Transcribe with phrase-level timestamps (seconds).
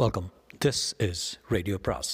[0.00, 0.28] Welcome
[0.64, 2.12] this is radio பிராஸ்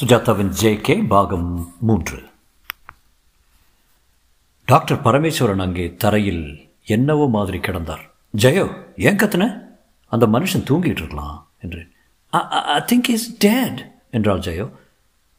[0.00, 1.50] சுஜாதாவின் J K பாகம்
[1.80, 2.18] மூன்று.
[4.64, 6.44] டாக்டர் பரமேஸ்வரன் அங்கே தரையில்
[6.84, 8.04] என்னவோ மாதிரி கிடந்தார்.
[8.44, 9.44] ஜெயோ ஏன் கத்துன?
[10.06, 11.84] அந்த மனுஷன் தூங்கிட்டு இருக்கலாம் என்று.
[12.30, 13.80] ஐ திங்க் இஸ் டேட்
[14.10, 14.68] என்றாள் ஜெயோ.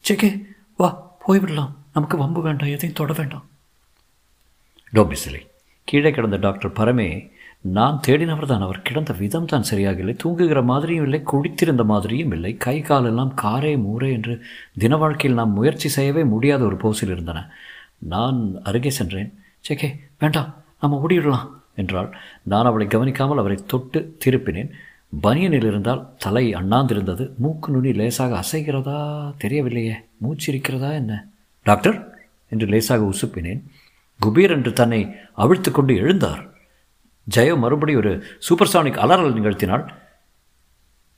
[0.09, 0.31] ஜெகே
[0.77, 0.89] வா
[1.27, 1.75] போய்விடலாம்.
[1.93, 3.45] நமக்கு வம்பு வேண்டாம் எதையும் தொட வேண்டாம்.
[4.93, 5.41] டோபிசிலி
[5.83, 11.03] கீழே கிடந்த டாக்டர் பரமே நான் தேடினவர் தான் அவர் கிடந்த விதம் தான் சரியாக இல்லை தூங்குகிற மாதிரியும்
[11.03, 12.57] இல்லை குடித்திருந்த மாதிரியும் இல்லை.
[12.57, 14.41] கை காலெல்லாம் காரே மூரே என்று
[14.77, 17.49] தின வாழ்க்கையில் நாம் முயற்சி செய்யவே முடியாத ஒரு போஸில் இருந்தன.
[17.97, 19.39] நான் அருகே சென்றேன்.
[19.69, 22.17] சேக்கே வேண்டாம் நம்ம ஓடிவிடலாம் என்றாள்.
[22.43, 24.69] நான் அவளை கவனிக்காமல் அவரை தொட்டு திருப்பினேன்.
[25.23, 27.35] பனியனில் இருந்தால் தலை அண்ணாந்திருந்தது.
[27.35, 28.99] மூக்கு நுனி லேசாக அசைகிறதா
[29.43, 29.95] தெரியவில்லையே.
[30.23, 31.27] மூச்சிருக்கிறதா என்ன?
[31.63, 32.17] டாக்டர்?
[32.49, 33.61] என்று லேசாக உசுப்பினேன்.
[34.25, 36.49] குபீர் என்று தன்னை அவிழ்த்து கொண்டு எழுந்தார்.
[37.35, 39.93] ஜெயோ மறுபடி ஒரு சூப்பர்சானிக் அலறல் நிகழ்த்தினால்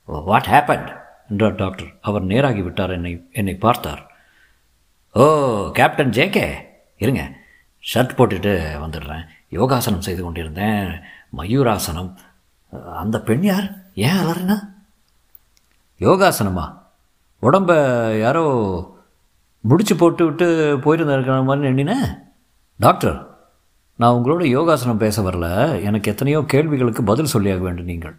[0.04, 0.96] வாட் ஹேப்பன்
[1.28, 1.86] என்றார் டாக்டர்.
[2.00, 2.90] அவர் நேராகி விட்டார்.
[2.90, 4.10] என்னை என்னை பார்த்தார்.
[5.12, 6.54] ஓ கேப்டன் ஜேகே
[6.96, 7.32] இருங்க.
[7.94, 8.52] ஷர்ட் போட்டுட்டு
[8.84, 9.26] வந்துடுறேன்.
[9.48, 11.00] யோகாசனம் செய்து கொண்டிருந்தேன்.
[11.36, 12.14] மயூராசனம்.
[12.94, 13.74] அந்த பெண் யார்?
[13.94, 14.56] ஏன் அலறினா?
[16.00, 16.78] யோகாசனமா?
[17.42, 17.70] உடம்ப
[18.20, 18.44] யாரோ
[19.60, 22.29] முடிச்சு போட்டு விட்டு போயிருந்திருக்கிற மாதிரி எண்ணினேன்
[22.84, 23.16] டாக்டர்
[24.00, 25.46] நான் உங்களோட யோகாசனம் பேச வரல.
[25.88, 28.14] எனக்கு எத்தனையோ கேள்விகளுக்கு பதில் சொல்லியாக வேண்டும் நீங்கள்.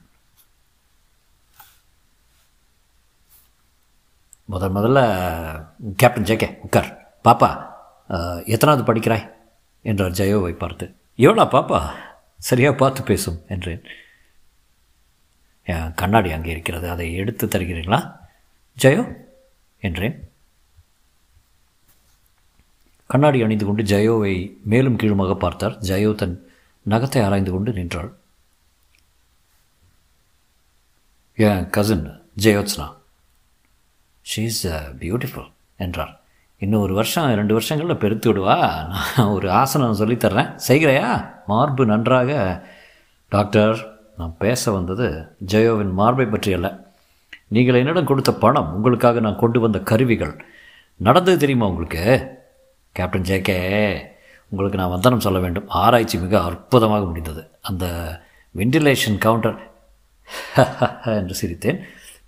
[4.54, 5.00] முதல் முதல்ல
[6.02, 6.90] கேப்டன் ஜேகே உட்கார்.
[7.28, 7.50] பாப்பா
[8.54, 9.26] எத்தனாவது படிக்கிறாய்?
[9.90, 10.86] என்றார் ஜெயோவை பார்த்து.
[11.26, 11.80] எவ்வளோ பாப்பா
[12.50, 13.84] சரியாக பார்த்து பேசும் என்றேன்.
[15.74, 16.88] என் கண்ணாடி அங்கே இருக்கிறது.
[16.94, 18.02] அதை எடுத்து தருகிறீர்களா?
[18.78, 19.04] ஜெயோ
[19.88, 20.18] என்றேன்.
[23.12, 24.34] கண்ணாடி அணிந்து கொண்டு ஜெயோவை
[24.72, 25.76] மேலும் கீழுமாக பார்த்தார்.
[25.90, 26.36] ஜெயோ தன்
[26.86, 28.10] நகத்தை ஆராய்ந்து கொண்டு நின்றாள்.
[31.38, 32.08] என் cousin
[32.44, 32.88] Jyotsna?
[34.26, 34.64] She is
[35.02, 35.50] beautiful
[35.86, 36.14] என்றார்.
[36.62, 38.58] இன்னும் ஒரு வருஷம் ரெண்டு வருஷங்களில் பெருத்து விடுவா?
[39.16, 41.08] நான் ஒரு ஆசனம் சொல்லித்தர்றேன் செய்கிறையா?
[41.52, 42.32] மார்பு நன்றாக
[43.36, 43.78] டாக்டர்
[44.20, 45.08] நான் பேச வந்தது
[45.54, 46.70] ஜெயோவின் மார்பை பற்றி அல்ல.
[47.56, 50.36] நீங்கள் என்னிடம் கொடுத்த பணம் உங்களுக்காக நான் கொண்டு வந்த கருவிகள்.
[51.08, 52.04] நடந்தது தெரியுமா உங்களுக்கு?
[52.92, 53.58] கேப்டன் ஜேகே
[54.50, 55.68] உங்களுக்கு நான் வந்தனம் சொல்ல வேண்டும்.
[55.68, 57.52] ஆராய்ச்சி மிக அற்புதமாக முடிந்தது.
[57.62, 57.86] அந்த
[58.56, 59.70] வெண்டிலேஷன் கவுண்டர்
[61.06, 61.80] என்று சிரித்தேன்.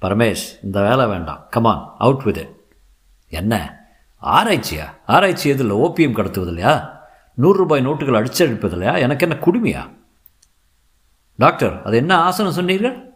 [0.01, 1.47] பரமேஷ் இந்த வேலை வேண்டாம்.
[1.49, 2.57] கமான் அவுட் வித்
[3.27, 3.81] என்ன?
[4.21, 4.85] ஆராய்ச்சியா?
[5.05, 6.73] ஆராய்ச்சி எதில் ஓபியம் கடத்துவது இல்லையா
[7.41, 9.91] நூறுரூபாய் நோட்டுகள் அடிச்சடிப்பது இல்லையா எனக்கு என்ன குடுமையா?
[11.35, 13.13] டாக்டர் அது என்ன ஆசனம் சொன்னீர்கள்?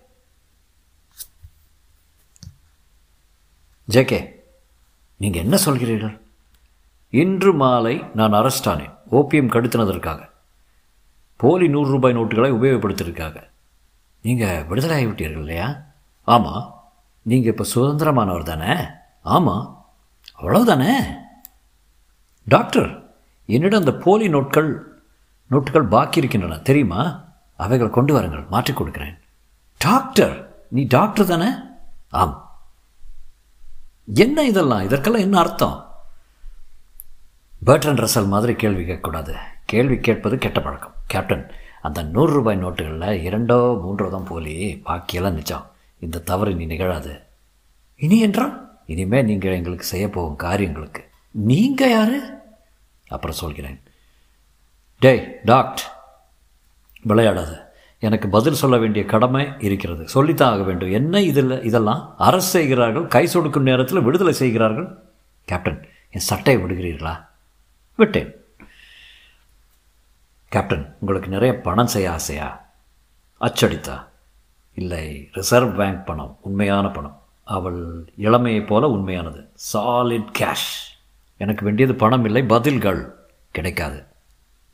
[3.90, 4.36] ஜேகே
[5.18, 6.27] நீங்கள் என்ன சொல்கிறீர்கள்?
[7.10, 10.30] இன்று மாலை நான் அரெஸ்ட் ஆனேன் ஓபிஎம் கடுத்தினதற்காக.
[11.36, 13.50] போலி நூறு ரூபாய் நோட்டுகளை உபயோகப்படுத்தியிருக்காங்க
[14.22, 15.78] நீங்கள் விடுதலை ஆகிவிட்டீர்கள் இல்லையா?
[16.24, 16.90] ஆமாம்
[17.22, 18.86] நீங்கள் இப்போ சுதந்திரமானவர் தானே?
[19.22, 19.86] ஆமாம்
[20.42, 21.04] அவ்வளவுதானே?
[22.46, 25.00] டாக்டர் என்னிடம் அந்த போலி நோட்கள்
[25.52, 27.24] நோட்டுகள் பாக்கி இருக்கின்றன தெரியுமா?
[27.56, 29.20] அவைகளை கொண்டு வாருங்கள் மாற்றிக் கொடுக்கிறேன்.
[29.78, 31.50] டாக்டர் நீ டாக்டர் தானே?
[32.10, 32.60] ஆம்.
[34.16, 34.82] என்ன இதெல்லாம்?
[34.82, 35.87] இதற்கெல்லாம் என்ன அர்த்தம்?
[37.66, 39.34] பேர்டன் ரசல் மாதிரி கேள்வி கேட்கக்கூடாது.
[39.66, 40.94] கேள்வி கேட்பது கெட்ட பழக்கம்.
[41.08, 41.52] கேப்டன்
[41.82, 44.82] அந்த நூறு ரூபாய் நோட்டுகளில் இரண்டோ மூன்றோ தான் போலி.
[44.86, 45.66] பாக்கியெல்லாம் நிச்சம்
[46.00, 47.22] இந்த தவறு நீ நிகழாது.
[47.96, 48.80] இனி என்றால்?
[48.86, 51.04] இனிமேல் நீங்கள் எங்களுக்கு செய்ய போகும் காரியங்களுக்கு.
[51.32, 52.42] நீங்கள் யார்?
[53.08, 53.82] அப்புறம் சொல்கிறேன்.
[55.00, 55.80] டேய் டாக்ட்
[57.08, 57.66] விளையாடாது.
[58.00, 60.08] எனக்கு பதில் சொல்ல வேண்டிய கடமை இருக்கிறது.
[60.08, 60.92] சொல்லித்தான் ஆக வேண்டும்.
[60.92, 62.16] என்ன இதில் இதெல்லாம்?
[62.18, 64.98] அரசு செய்கிறார்கள் கை சொடுக்கும் நேரத்தில் விடுதலை செய்கிறார்கள்.
[65.46, 67.27] கேப்டன் என் சட்டையை விடுகிறீர்களா?
[67.98, 68.36] விட்டேன்.
[70.50, 72.70] கேப்டன் உங்களுக்கு நிறைய பணம் செய்ய ஆசையா?
[73.42, 74.06] அச்சடித்தா?
[74.74, 77.22] இல்லை ரிசர்வ் பேங்க் பணம் உண்மையான பணம்.
[77.44, 79.50] அவள் இளமையைப் போல உண்மையானது.
[79.74, 80.96] சாலிட் கேஷ்
[81.38, 83.16] எனக்கு வேண்டியது பணம் இல்லை பதில்கள்
[83.52, 84.04] கிடைக்காது.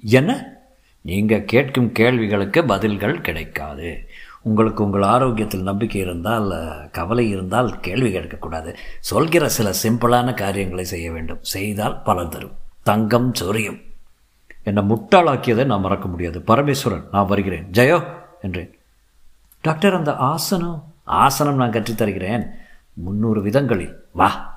[0.02, 0.58] என்ன?
[1.02, 4.10] நீங்கள் கேட்கும் கேள்விகளுக்கு பதில்கள் கிடைக்காது.
[4.42, 8.76] உங்களுக்கு உங்கள் ஆரோக்கியத்தில் நம்பிக்கை இருந்தால் கவலை இருந்தால் கேள்வி கேட்கக்கூடாது.
[9.00, 11.44] சொல்கிற சில சிம்பிளான காரியங்களை செய்ய வேண்டும்.
[11.44, 12.62] செய்தால் பலன் தரும்.
[12.84, 13.80] தங்கம் சொரியும்.
[14.64, 16.40] என்னை முட்டாளாக்கியதை நான் மறக்க முடியாது.
[16.40, 17.66] பரமேஸ்வரன் நான் வருகிறேன்.
[17.72, 18.80] ஜெயோ என்றேன்.
[19.62, 22.48] டாக்டர் அந்த ஆசனம் ஆசனம் நான் கற்றுத்தருகிறேன்
[22.94, 23.96] முந்நூறு விதங்களில்.
[24.12, 24.52] வா.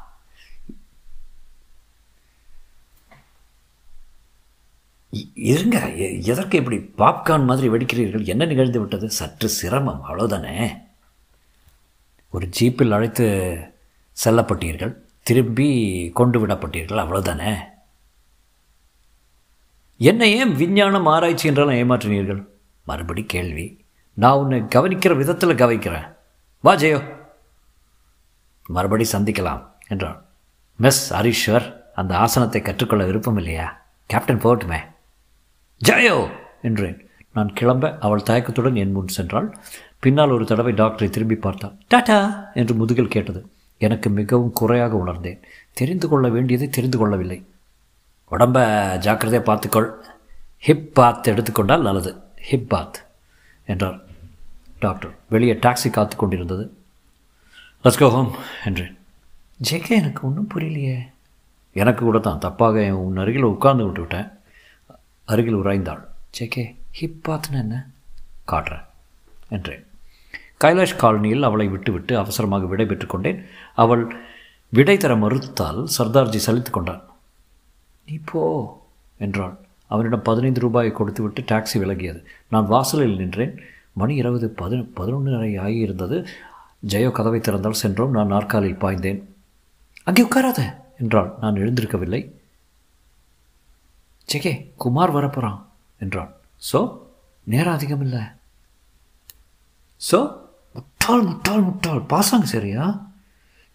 [5.34, 5.90] இருங்க.
[5.90, 8.26] எதற்கு இப்படி பாப்கார்ன் மாதிரி வெடிக்கிறீர்கள்?
[8.26, 9.10] என்ன நிகழ்ந்து விட்டது?
[9.10, 10.04] சற்று சிரமம்.
[10.08, 10.82] அவ்வளோதானே
[12.30, 13.58] ஒரு ஜீப்பில் அழைத்து
[14.24, 14.96] செல்லப்பட்டீர்கள்.
[15.22, 16.98] திரும்பி கொண்டு விடப்பட்டீர்கள்.
[17.04, 17.74] அவ்வளோதானே
[19.96, 22.46] என்னை ஏன் விஞ்ஞானம் ஆராய்ச்சி என்றாலும் ஏமாற்றினீர்கள்
[22.84, 23.84] மறுபடி கேள்வி
[24.14, 26.14] நான் உன்னை கவனிக்கிற விதத்தில் கவனிக்கிறேன்.
[26.60, 26.98] வா ஜெயோ.
[28.66, 30.24] மறுபடி சந்திக்கலாம் என்றான்
[30.76, 33.84] மிஸ் ஹரீஸ்வர் அந்த ஆசனத்தை கற்றுக்கொள்ள விருப்பம் இல்லையா?
[34.06, 34.78] கேப்டன் போகட்டுமே.
[35.84, 36.30] ஜெயோ
[36.62, 37.08] என்றேன்.
[37.32, 39.54] நான் கிளம்ப அவள் தயக்கத்துடன் என் முன் சென்றாள்.
[39.98, 41.74] பின்னால் ஒரு தடவை டாக்டரை திரும்பி பார்த்தாள்.
[41.88, 43.50] டாடா என்று முதுகில் கேட்டது.
[43.78, 45.42] எனக்கு மிகவும் குறையாக உணர்ந்தேன்.
[45.72, 47.44] தெரிந்து கொள்ள வேண்டியதை தெரிந்து கொள்ளவில்லை.
[48.30, 48.56] உடம்ப
[48.98, 49.88] ஜாக்கிரதையாக பார்த்துக்கொள்.
[50.58, 52.12] ஹிப் பாத் எடுத்துக்கொண்டால் நல்லது.
[52.48, 53.06] ஹிப் பாத்
[53.66, 53.98] என்றார்.
[54.80, 56.64] டாக்டர் வெளியே டாக்ஸி காத்து கொண்டிருந்தது.
[57.84, 58.32] லட்ஸ் கோ ஹோம்
[58.64, 58.98] என்றேன்
[59.68, 60.96] ஜேகே எனக்கு ஒன்றும் புரியலையே.
[61.72, 62.38] எனக்கு கூட தான்.
[62.38, 64.28] தப்பாக என் உன் அருகில் உட்கார்ந்து விட்டு விட்டேன்
[65.24, 66.02] அருகில் உராய்ந்தாள்
[66.38, 67.86] ஜேகே ஹிப் பாத்னு என்ன?
[68.46, 68.86] காட்டுறேன்
[69.48, 69.84] என்றேன்
[70.60, 73.40] கைலாஷ் காலனியில் அவளை விட்டுவிட்டு அவசரமாக விடை பெற்றுக் கொண்டேன்.
[73.74, 74.04] அவள்
[74.68, 77.02] விடை தர மறுத்தால் சர்தார்ஜி சலித்து கொண்டான்.
[78.08, 78.42] நீ போ
[79.18, 79.54] என்றாள்.
[79.88, 82.20] அவனிடம் பதினைந்து ரூபாயை கொடுத்துவிட்டு டாக்ஸி விலகியது.
[82.48, 83.54] நான் வாசலில் நின்றேன்.
[83.92, 86.16] மணி இருபது பதி பதினொன்றரை ஆகியிருந்தது.
[86.92, 88.10] ஜெயோ கதவை திறந்தால் சென்றோம்.
[88.10, 89.20] நான் நாற்காலில் பாய்ந்தேன்.
[90.04, 90.60] அங்கே உட்காராத
[90.98, 91.30] என்றாள்.
[91.40, 92.22] நான் எழுந்திருக்கவில்லை.
[94.28, 95.60] ஜெகே குமார் வரப்போகிறான்
[95.98, 96.30] என்றான்
[96.72, 96.78] ஸோ
[97.46, 98.22] நேரம் அதிகம் இல்லை.
[100.00, 100.18] ஸோ
[100.74, 102.00] முட்டாள் முட்டாள் முட்டாள்.
[102.12, 102.84] பாசாங்க சரியா?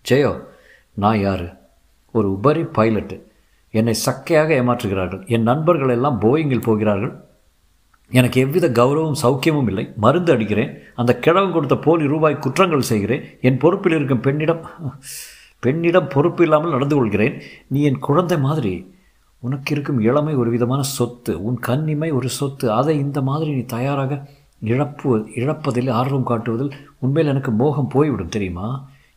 [0.05, 0.31] ஜெயோ
[0.93, 1.45] நான் யார்?
[2.11, 3.17] ஒரு உபரி பைலட்டு.
[3.71, 5.27] என்னை சக்கையாக ஏமாற்றுகிறார்கள்.
[5.27, 7.13] என் நண்பர்கள் எல்லாம் போயிங்கில் போகிறார்கள்.
[8.11, 9.93] எனக்கு எவ்வித கௌரவம் சௌக்கியமும் இல்லை.
[9.95, 10.71] மருந்து அடிக்கிறேன்.
[10.95, 13.21] அந்த கிழவன் கொடுத்த போலி ரூபாய் குற்றங்கள் செய்கிறேன்.
[13.41, 14.65] என் பொறுப்பில் இருக்கும் பெண்ணிடம்
[15.59, 17.41] பெண்ணிடம் பொறுப்பு இல்லாமல் நடந்து கொள்கிறேன்.
[17.67, 18.73] நீ என் குழந்தை மாதிரி.
[19.39, 21.43] உனக்கு இருக்கும் இளமை ஒரு விதமான சொத்து.
[21.43, 22.71] உன் கண்ணிமை ஒரு சொத்து.
[22.71, 24.27] அதை இந்த மாதிரி நீ தயாராக
[24.59, 28.67] இழப்பு இழப்பதில் ஆர்வம் காட்டுவதில் உண்மையில் எனக்கு மோகம் போய்விடும் தெரியுமா?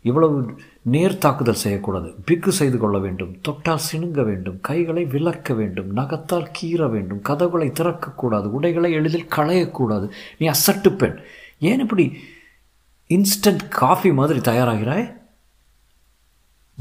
[0.02, 0.36] இவ்வளவு
[0.84, 2.14] நேர் தாக்குதல் செய்யக்கூடாது.
[2.24, 3.40] பிக்கு செய்து கொள்ள வேண்டும்.
[3.40, 4.60] தொட்டால் சிணுங்க வேண்டும்.
[4.60, 5.96] கைகளை விளக்க வேண்டும்.
[5.96, 7.22] நகத்தால் கீற வேண்டும்.
[7.22, 8.44] கதவுகளை திறக்கக்கூடாது.
[8.44, 10.10] உடைகளை எளிதில் களையக்கூடாது.
[10.38, 11.20] நீ அசட்டு பெண்.
[11.58, 12.18] ஏன் இப்படி
[13.08, 15.16] இன்ஸ்டன்ட் காஃபி மாதிரி தயாராகிறாய்?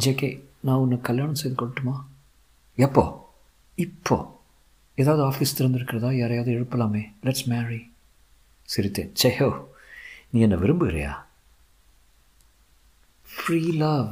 [0.05, 2.01] ஜேகே நான் உன்னை கல்யாணம் செய்து கொள்ளட்டுமா?
[2.75, 3.33] எப்போ?
[3.75, 4.39] இப்போ.
[4.95, 6.13] ஏதாவது ஆஃபீஸ் திறந்திருக்கிறதா?
[6.13, 7.11] யாரையாவது எழுப்பலாமே.
[7.23, 7.91] லெட்ஸ் மேரி
[8.75, 9.13] சிரித்தேன்.
[9.23, 9.63] செஹோ
[10.29, 11.11] நீ என்னை விரும்புகிறியா?
[13.45, 14.11] ஃப்ரீ லவ்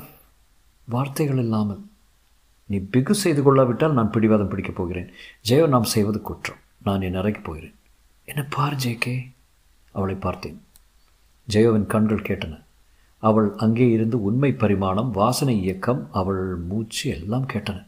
[0.86, 1.83] வார்த்தைகள் இல்லாமல்
[2.66, 5.12] நீ பிகு செய்து கொள்ளாவிட்டால் நான் பிடிவாதம் பிடிக்கப் போகிறேன்.
[5.50, 6.57] ஜெயோ நாம் செய்வது குற்றம்.
[6.83, 7.74] நான் என் அறைக்கு போகிறேன்.
[8.25, 9.31] என்ன பார் ஜேகே
[9.92, 10.62] அவளை பார்த்தேன்.
[11.50, 12.63] ஜெயோவின் கண்கள் கேட்டன.
[13.18, 17.86] அவள் அங்கே இருந்து உண்மை பரிமாணம் வாசனை இயக்கம் அவள் மூச்சு எல்லாம் கேட்டன.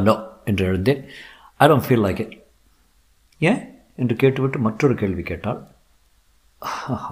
[0.00, 1.04] நோ என்று எழுந்தேன்.
[1.56, 2.42] I don't feel like it
[3.38, 3.62] ஏன்?
[3.96, 5.62] என்று கேட்டுவிட்டு மற்றொரு கேள்வி கேட்டாள்.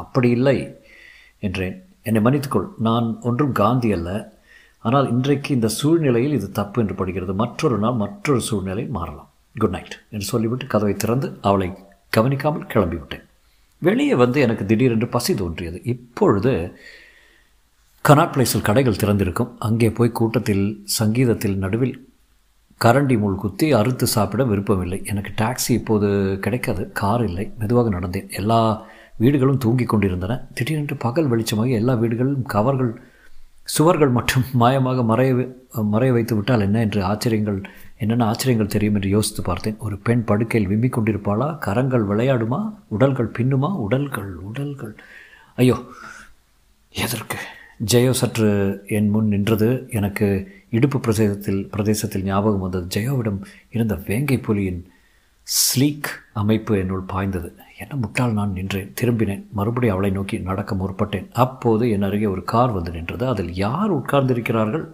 [0.03, 0.77] அப்படி இல்லை
[1.41, 1.85] என்றேன்.
[2.03, 2.69] என்னை மன்னித்துக்கொள்.
[2.79, 4.11] நான் ஒன்றும் காந்தி அல்ல.
[4.85, 7.35] ஆனால் இன்றைக்கு இந்த சூழ்நிலையில் இது தப்பு என்று படுகிறது.
[7.35, 9.29] மற்றொரு நாள் மற்றொரு சூழ்நிலை மாறலாம்.
[9.57, 11.69] குட் நைட் என்று சொல்லிவிட்டு கதவை திறந்து அவளை
[12.09, 13.25] கவனிக்காமல் கிளம்பிவிட்டேன்.
[13.83, 15.79] வெளியே வந்து எனக்கு திடீரென்று பசி தோன்றியது.
[15.85, 16.53] இப்பொழுது
[18.05, 19.51] கனாட் பிளேஸில் கடைகள் திறந்திருக்கும்.
[19.59, 21.95] அங்கே போய் கூட்டத்தில் சங்கீதத்தில் நடுவில்
[22.81, 24.99] கரண்டி முள் குத்தி அறுத்து சாப்பிட விருப்பமில்லை.
[25.05, 26.85] எனக்கு டாக்ஸி இப்போது கிடைக்காது.
[26.93, 27.47] கார் இல்லை.
[27.59, 28.31] மெதுவாக நடந்தேன்.
[28.31, 28.61] எல்லா
[29.23, 30.35] வீடுகளும் தூங்கிக் கொண்டிருந்தன.
[30.55, 32.93] திடீரென்று பகல் வெளிச்சமாக எல்லா வீடுகளும் கவர்கள்
[33.65, 35.33] சுவர்கள் மட்டும் மாயமாக மறைய
[35.93, 37.59] மறைய வைத்து விட்டால் என்ன என்று ஆச்சரியங்கள்
[37.99, 39.77] என்னென்ன ஆச்சரியங்கள் தெரியும் என்று யோசித்து பார்த்தேன்.
[39.79, 41.49] ஒரு பெண் படுக்கையில் விம்பிக் கொண்டிருப்பாளா?
[41.59, 42.61] கரங்கள் விளையாடுமா?
[42.89, 43.71] உடல்கள் பின்னுமா?
[43.87, 44.95] உடல்கள் உடல்கள்.
[45.59, 45.77] ஐயோ
[46.95, 47.39] எதற்கு?
[47.93, 48.49] ஜெயோ சற்று
[48.87, 49.69] என் முன் நின்றது.
[49.91, 50.27] எனக்கு
[50.71, 52.87] இடுப்பு பிரதேசத்தில் பிரதேசத்தில் ஞாபகம் வந்தது.
[52.97, 54.81] ஜெயோவிடம் இருந்த வேங்கை புலியின்
[55.51, 57.55] ஸ்லீக் அமைப்பு என்னுள் பாய்ந்தது.
[57.79, 58.93] என்ன முட்டால் நான் நின்றேன்.
[59.01, 59.47] திரும்பினேன்.
[59.53, 61.31] மறுபடியும் அவளை நோக்கி நடக்க முற்பட்டேன்.
[61.33, 63.29] அப்போது என் அருகே ஒரு கார் வந்து நின்றது.
[63.29, 64.85] அதில் யார் உட்கார்ந்திருக்கிறார்கள்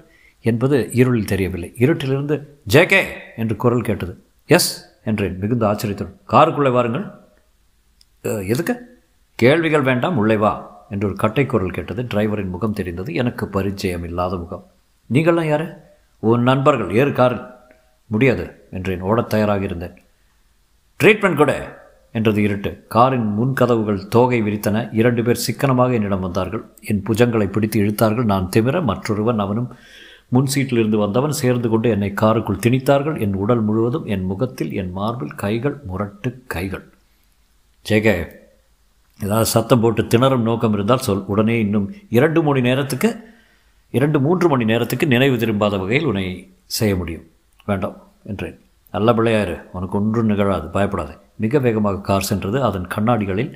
[0.40, 1.72] என்பது இருளில் தெரியவில்லை.
[1.78, 3.02] இருட்டிலிருந்து ஜேகே!
[3.36, 4.22] என்று குரல் கேட்டது.
[4.46, 4.84] எஸ்!
[5.04, 6.18] என்றேன் மிகுந்த ஆச்சரியத்துடன்.
[6.28, 7.06] காருக்குள்ளே வாருங்கள்.
[8.46, 8.98] எதுக்கு?
[9.34, 10.86] கேள்விகள் வேண்டாம் உள்ளே வா!
[10.90, 12.02] என்று ஒரு கட்டை குரல் கேட்டது.
[12.02, 13.14] டிரைவரின் முகம் தெரிந்தது.
[13.14, 14.66] எனக்கு பரிச்சயம் இல்லாத முகம்.
[15.12, 15.94] நீங்கள்லாம் யார்?
[16.18, 16.94] உன் நண்பர்கள்.
[16.94, 17.68] ஏறு கார்
[18.06, 19.00] முடியாது என்றேன்.
[19.00, 19.96] ஓடத் தயாராக இருந்தேன்.
[21.00, 21.52] ட்ரீட்மெண்ட் கூட!
[22.12, 22.84] என்றது இருட்டு.
[22.88, 24.88] காரின் முன்கதவுகள் தோகை விரித்தன.
[24.92, 26.64] இரண்டு பேர் சிக்கனமாக என்னிடம் வந்தார்கள்.
[26.80, 28.24] என் புஜங்களை பிடித்து இழுத்தார்கள்.
[28.24, 29.68] நான் திமிர மற்றொருவன் அவனும்
[30.28, 33.20] முன் சீட்டிலிருந்து வந்தவன் சேர்ந்து கொண்டு என்னை காருக்குள் திணித்தார்கள்.
[33.20, 36.84] என் உடல் முழுவதும் என் முகத்தில் என் மார்பில் கைகள் முரட்டு கைகள்.
[37.86, 38.06] ஜெக
[39.20, 41.24] ஏதாவது சத்தம் போட்டு திணறும் நோக்கம் இருந்தால் சொல்.
[41.26, 43.10] உடனே இன்னும் இரண்டு மணி நேரத்துக்கு
[43.90, 47.26] இரண்டு மூன்று மணி நேரத்துக்கு நினைவு திரும்பாத வகையில் உன்னை செய்ய முடியும்.
[47.66, 48.65] வேண்டாம் என்றேன்.
[48.96, 50.68] நல்ல பிள்ளையாரு உனக்கு ஒன்றும் நிகழாது.
[50.72, 51.14] பயப்படாது.
[51.36, 52.62] மிக வேகமாக கார் சென்றது.
[52.62, 53.52] அதன் கண்ணாடிகளில்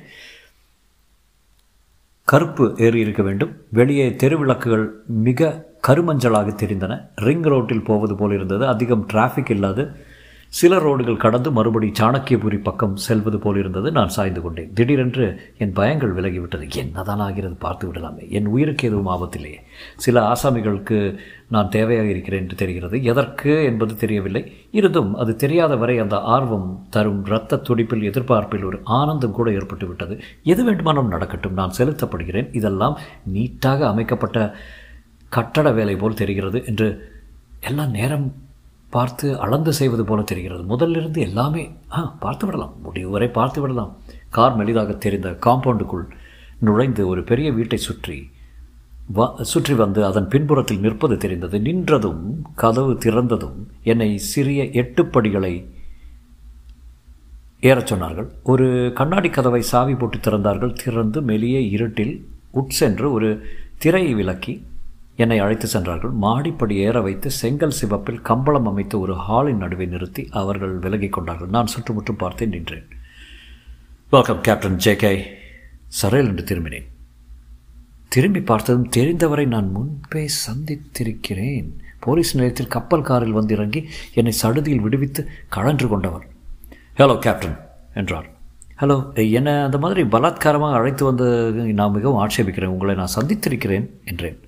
[2.23, 3.51] கருப்பு ஏறி இருக்க வேண்டும்.
[3.69, 6.93] வெளியே தெருவிளக்குகள் மிக கருமஞ்சளாக தெரிந்தன.
[7.15, 8.67] ரிங் ரோட்டில் போவது போல் இருந்தது.
[8.67, 10.09] அதிகம் டிராஃபிக் இல்லாது
[10.51, 13.91] சில ரோடுகள் கடந்து மறுபடி சாணக்கியபுரி பக்கம் செல்வது போல் இருந்தது.
[13.91, 14.73] நான் சாய்ந்து கொண்டேன்.
[14.73, 16.75] திடீரென்று என் பயங்கள் விலகிவிட்டது.
[16.75, 18.29] என்னதான் ஆகிறது பார்த்து விடலாமே.
[18.29, 19.55] என் உயிருக்கு எதுவும் ஆபத்தில்லையே.
[19.95, 21.17] சில ஆசாமிகளுக்கு
[21.47, 23.03] நான் தேவையாக இருக்கிறேன் என்று தெரிகிறது.
[23.03, 24.53] எதற்கு என்பது தெரியவில்லை.
[24.71, 30.19] இருந்தும் அது தெரியாத வரை அந்த ஆர்வம் தரும் இரத்த துடிப்பில் எதிர்பார்ப்பில் ஒரு ஆனந்தம் கூட ஏற்பட்டு விட்டது.
[30.43, 31.53] எது வேண்டுமானாலும் நடக்கட்டும்.
[31.53, 32.55] நான் செலுத்தப்படுகிறேன்.
[32.55, 32.99] இதெல்லாம்
[33.33, 34.55] நீட்டாக அமைக்கப்பட்ட
[35.29, 37.11] கட்டட வேலை போல் தெரிகிறது என்று
[37.61, 38.49] எல்லாம் நேரம்
[38.95, 40.63] பார்த்து அளந்து செய்வது போல தெரிகிறது.
[40.71, 41.63] முதலிருந்து எல்லாமே
[41.97, 42.73] ஆ பார்த்து விடலாம்.
[42.85, 43.91] முடிவு வரை பார்த்து விடலாம்.
[44.29, 46.05] கார் மெலிதாக தெரிந்த காம்பவுண்டுக்குள்
[46.59, 48.17] நுழைந்து ஒரு பெரிய வீட்டை சுற்றி
[49.15, 51.57] வ சுற்றி வந்து அதன் பின்புறத்தில் நிற்பது தெரிந்தது.
[51.59, 52.23] நின்றதும்
[52.55, 55.53] கதவு திறந்ததும் என்னை சிறிய எட்டு படிகளை
[57.69, 58.29] ஏறச் சொன்னார்கள்.
[58.43, 58.67] ஒரு
[58.99, 60.73] கண்ணாடி கதவை சாவி போட்டு திறந்தார்கள்.
[60.83, 62.15] திறந்து மெலிய இருட்டில்
[62.53, 63.29] உட்சென்று ஒரு
[63.77, 64.53] திரையை விலக்கி
[65.15, 66.11] என்னை அழைத்து சென்றார்கள்.
[66.11, 71.49] மாடிப்படி ஏற வைத்து செங்கல் சிவப்பில் கம்பளம் அமைத்து ஒரு ஹாலின் நடுவே நிறுத்தி அவர்கள் விலகிக் கொண்டார்கள்.
[71.49, 72.87] நான் சுற்றுமுற்றும் பார்த்தேன் நின்றேன்.
[74.09, 75.11] வெல்கம் கேப்டன் ஜே கே
[76.01, 76.87] சரையல் என்று திரும்பினேன்.
[78.07, 81.69] திரும்பி பார்த்ததும் தெரிந்தவரை நான் முன்பே சந்தித்திருக்கிறேன்.
[81.99, 83.81] போலீஸ் நிலையத்தில் கப்பல் காரில் வந்து இறங்கி
[84.13, 86.25] என்னை சடுதியில் விடுவித்து கழன்று கொண்டவர்.
[86.97, 87.57] ஹலோ கேப்டன்
[87.93, 88.29] என்றார்.
[88.81, 88.97] ஹலோ
[89.31, 91.27] என்னை அந்த மாதிரி பலாத்காரமாக அழைத்து வந்து
[91.73, 92.73] நான் மிகவும் ஆட்சேபிக்கிறேன்.
[92.75, 94.39] உங்களை நான் சந்தித்திருக்கிறேன் என்றேன்.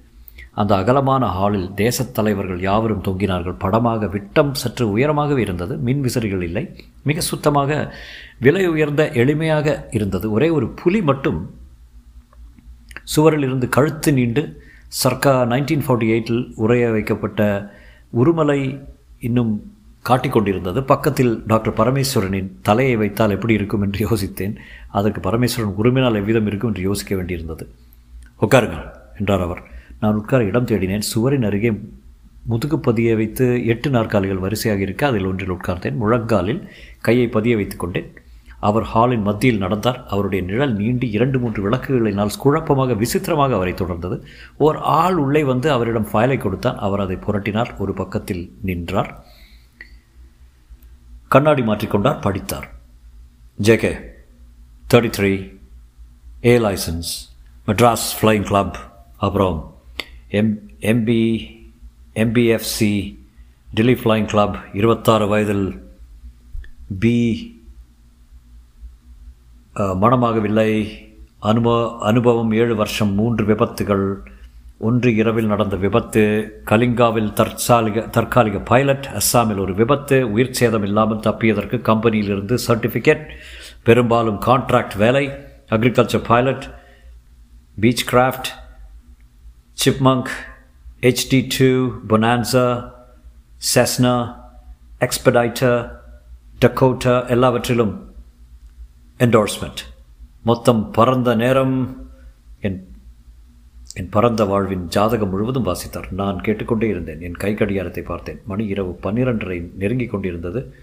[0.55, 3.55] அந்த அகலமான ஹாலில் தேசத் தலைவர்கள் யாவரும் தொங்கினார்கள்.
[3.59, 5.77] படமாக விட்டம் சற்று உயரமாகவே இருந்தது.
[5.77, 6.75] மின் விசிறிகள் இல்லை.
[7.03, 7.95] மிக சுத்தமாக
[8.39, 10.31] விலை உயர்ந்த எளிமையாக இருந்தது.
[10.31, 11.55] ஒரே ஒரு புலி மட்டும்
[13.03, 14.61] சுவரில் இருந்து கழுத்து நீண்டு
[15.03, 17.71] சர்க்கா நைன்டீன் ஃபார்ட்டி எயிட்டில் உரைய வைக்கப்பட்ட
[18.23, 18.81] உருமலை
[19.19, 19.73] இன்னும்
[20.09, 24.55] காட்டிக்கொண்டிருந்தது பக்கத்தில் டாக்டர் பரமேஸ்வரனின் தலையை வைத்தால் எப்படி இருக்கும் என்று யோசித்தேன்.
[24.87, 27.65] அதற்கு பரமேஸ்வரன் உரிமைனால் எவ்விதம் இருக்கும் என்று யோசிக்க வேண்டியிருந்தது.
[28.41, 29.72] உட்காருங்கள் என்றார் அவர்.
[30.03, 30.99] நான் உட்கார இடம் தேடினேன்.
[30.99, 31.71] சுவரின் அருகே
[32.45, 35.95] முதுகு பதிய வைத்து எட்டு நாற்காலிகள் வரிசையாக இருக்க அதில் ஒன்றில் உட்கார்ந்தேன்.
[35.95, 36.69] முழங்காலில்
[37.01, 38.13] கையை பதிய வைத்து கொண்டேன்.
[38.59, 40.05] அவர் ஹாலின் மத்தியில் நடந்தார்.
[40.07, 44.21] அவருடைய நிழல் நீண்டி இரண்டு மூன்று விளக்குகளினால் குழப்பமாக விசித்திரமாக அவரை தொடர்ந்தது.
[44.57, 46.77] ஓர் ஆள் உள்ளே வந்து அவரிடம் ஃபைலை கொடுத்தான்.
[46.77, 47.77] அவர் அதை புரட்டினார்.
[47.77, 49.23] ஒரு பக்கத்தில் நின்றார்.
[51.27, 52.21] கண்ணாடி மாற்றிக்கொண்டார்.
[52.21, 52.71] படித்தார்.
[53.63, 53.99] J K
[54.93, 55.57] thirty three
[56.45, 57.11] A licence
[57.67, 58.77] Madras flying club
[59.17, 59.72] அப்புறம்
[60.39, 60.53] M
[60.91, 61.23] MP
[62.21, 62.93] MPFC
[63.73, 65.67] Delhi flying club இருபத்தாறு வயதில்
[67.01, 67.17] பி
[70.03, 70.71] மனமாகவில்லை.
[71.49, 71.75] அனுப
[72.09, 74.05] அனுபவம் ஏழு வருஷம் மூன்று விபத்துகள்.
[74.87, 76.23] ஒன்று இரவில் நடந்த விபத்து
[76.71, 83.25] கலிங்காவில் தற்சாலிக தற்காலிக பைலட் அஸ்ஸாமில் ஒரு விபத்து உயிர் சேதம் இல்லாமல் தப்பியதற்கு கம்பெனியிலிருந்து சர்டிஃபிகேட்
[83.83, 85.25] பெரும்பாலும் கான்ட்ராக்ட் வேலை
[85.69, 86.67] agriculture pilot
[88.11, 88.51] Beechcraft
[89.73, 90.29] Chipmunk
[91.01, 92.91] HT two Bonanza
[93.75, 94.35] Cessna
[94.99, 95.91] Expediter
[96.61, 98.13] Dakota எல்லாவற்றிலும்
[99.19, 99.81] என்டோர்ஸ்மெண்ட்
[100.43, 102.07] மொத்தம் பறந்த நேரம்
[102.59, 102.91] என்
[103.93, 106.11] என் பரந்த வாழ்வின் ஜாதகம் முழுவதும் வாசித்தார்.
[106.11, 107.21] நான் கேட்டுக்கொண்டே இருந்தேன்.
[107.21, 108.41] என் கை கடிகாரத்தை பார்த்தேன்.
[108.45, 110.73] மணி இரவு பன்னிரண்டரை நெருங்கிக் கொண்டிருந்தது.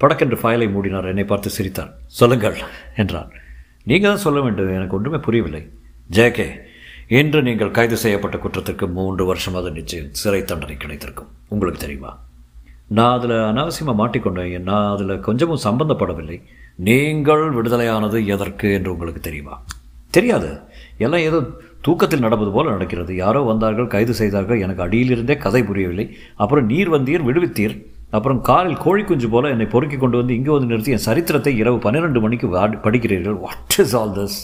[0.00, 1.06] படக்கென்று ஃபைலை மூடினார்.
[1.06, 1.96] என்னை பார்த்து சிரித்தார்.
[2.06, 2.56] சொல்லுங்கள்
[2.96, 3.32] என்றார்
[3.82, 4.74] நீங்கள் தான் சொல்ல வேண்டும்.
[4.74, 5.68] எனக்கு ஒன்றுமே புரியவில்லை.
[6.10, 6.48] ஜேகே
[7.08, 11.28] இன்று நீங்கள் கைது செய்யப்பட்ட குற்றத்திற்கு மூன்று வருஷம் அது நிச்சயம் சிறை தண்டனை கிடைத்திருக்கும்.
[11.48, 12.18] உங்களுக்கு தெரியுமா?
[12.88, 14.64] நான் அதில் அனாவசியமாக மாட்டிக்கொண்டேன்.
[14.70, 16.38] நான் அதில் கொஞ்சமும் சம்பந்தப்படவில்லை.
[16.76, 19.62] நீங்கள் விடுதலையானது எதற்கு என்று உங்களுக்கு தெரியுமா?
[20.10, 20.50] தெரியாது.
[20.98, 21.38] எல்லாம் ஏதோ
[21.80, 23.14] தூக்கத்தில் நடப்பது போல நடக்கிறது.
[23.16, 24.60] யாரோ வந்தார்கள் கைது செய்தார்கள்.
[24.60, 26.08] எனக்கு அடியிலிருந்தே கதை புரியவில்லை.
[26.36, 27.76] அப்புறம் நீர் வந்தீர் விடுவித்தீர்.
[28.10, 31.78] அப்புறம் காலில் கோழி குஞ்சு போல என்னை பொறுக்கி கொண்டு வந்து இங்கே வந்து நிறுத்தி என் சரித்திரத்தை இரவு
[31.78, 32.48] பன்னிரெண்டு மணிக்கு
[32.88, 33.40] படிக்கிறீர்கள்.
[33.46, 34.38] வாட் இஸ் ஆல் திஸ்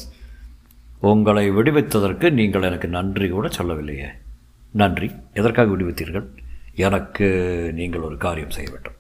[1.03, 4.09] உங்களை விடுவித்ததற்கு நீங்கள் எனக்கு நன்றி கூட சொல்லவில்லையே.
[4.71, 5.11] நன்றி.
[5.35, 6.27] எதற்காக விடுவித்தீர்கள்?
[6.75, 7.27] எனக்கு
[7.75, 8.93] நீங்கள் ஒரு காரியம் செய்ய வேண்டும்.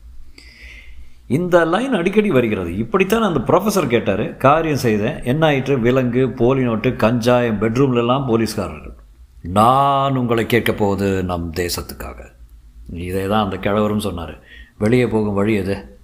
[1.27, 2.77] இந்த லைன் அடிக்கடி வருகிறது.
[2.77, 4.37] இப்படித்தான் அந்த ப்ரொஃபஸர் கேட்டார்.
[4.37, 5.25] காரியம் செய்தேன்.
[5.25, 5.81] என்ன ஆயிற்று?
[5.81, 8.95] விலங்கு போலி நோட்டு கஞ்சாயம் பெட்ரூம்லலாம் போலீஸ்காரர்கள்.
[9.43, 12.33] நான் உங்களை கேட்க போவது நம் தேசத்துக்காக.
[12.93, 14.39] இதே தான் அந்த கிழவரும் சொன்னார்.
[14.79, 15.99] வெளியே போகும் வழி எது?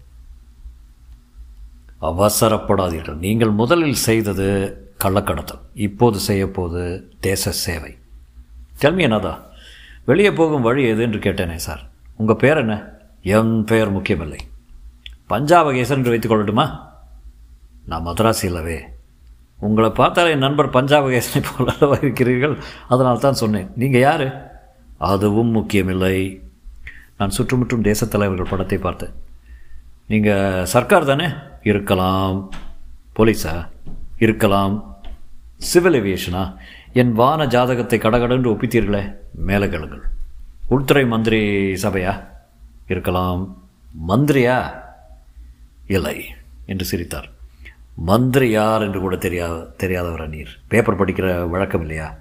[2.03, 3.19] அவசரப்படாதீர்கள்.
[3.19, 4.49] நீங்கள் முதலில் செய்தது
[5.05, 5.61] கள்ளக்கடத்தல்.
[5.75, 7.97] இப்போது செய்யப்போது தேச சேவை.
[8.79, 9.39] கல்வி என்னதா
[10.05, 11.89] வெளியே போகும் வழி எது என்று கேட்டேனே சார்.
[12.17, 12.85] உங்கள் பேர் என்ன?
[13.23, 14.39] என் பெயர் முக்கியமில்லை.
[15.31, 16.79] பஞ்சாபகேசன் என்று வைத்துக் கொள்ளட்டுமா?
[17.87, 18.83] நான் மதராசி இல்லவே
[19.61, 22.57] உங்களை பார்த்தாலே என் நண்பர் பஞ்சாபகேசனை போல இருக்கிறீர்கள்?
[22.89, 23.71] அதனால் தான் சொன்னேன்.
[23.77, 24.53] நீங்கள் யார்?
[24.99, 26.43] அதுவும் முக்கியமில்லை.
[27.19, 29.13] நான் சுற்றுமுற்றும் தேசத் தலைவர்கள் படத்தை பார்த்தேன்.
[30.07, 31.29] நீங்கள் சர்க்கார் தானே?
[31.63, 32.51] இருக்கலாம்.
[33.17, 33.69] போலீஸா?
[34.19, 34.88] இருக்கலாம்.
[35.59, 36.57] சிவில் ஏவியேஷனா
[36.93, 39.15] என் வான ஜாதகத்தை கடகடன்று ஒப்பித்தீர்களே?
[39.35, 40.01] மேலே கேளுங்கள்.
[40.69, 42.25] உள்துறை மந்திரி சபையா?
[42.89, 43.63] இருக்கலாம்.
[44.09, 44.71] மந்திரியா?
[45.87, 46.25] இல்லை
[46.67, 47.29] என்று சிரித்தார்.
[47.95, 50.59] மந்திரி யார் என்று கூட தெரியா தெரியாதவரா நீர்?
[50.69, 52.17] பேப்பர் படிக்கிற வழக்கம் இல்லையா?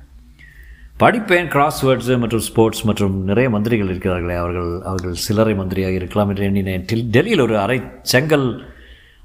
[0.99, 4.35] படிப்பேன் கிராஸ்வேர்ட்ஸு மற்றும் ஸ்போர்ட்ஸ் மற்றும் நிறைய மந்திரிகள் இருக்கிறார்களே.
[4.35, 6.85] அவர்கள் அவர்கள் சில்லறை மந்திரியாக இருக்கலாம் என்று எண்ணினேன்.
[7.11, 8.75] டெல்லியில் ஒரு அரை செங்கல்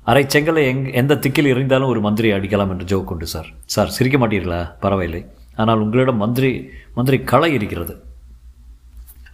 [0.05, 3.47] அரை செங்கலை எங் எந்த திக்கில் இருந்தாலும் ஒரு மந்திரி அடிக்கலாம் என்று ஜோக் உண்டு சார்.
[3.65, 4.73] சார் சிரிக்க மாட்டீர்களா?
[4.81, 5.27] பரவாயில்லை.
[5.57, 7.95] ஆனால் உங்களிடம் மந்திரி மந்திரி களை இருக்கிறது.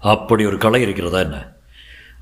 [0.00, 1.38] அப்படி ஒரு களை இருக்கிறதா என்ன?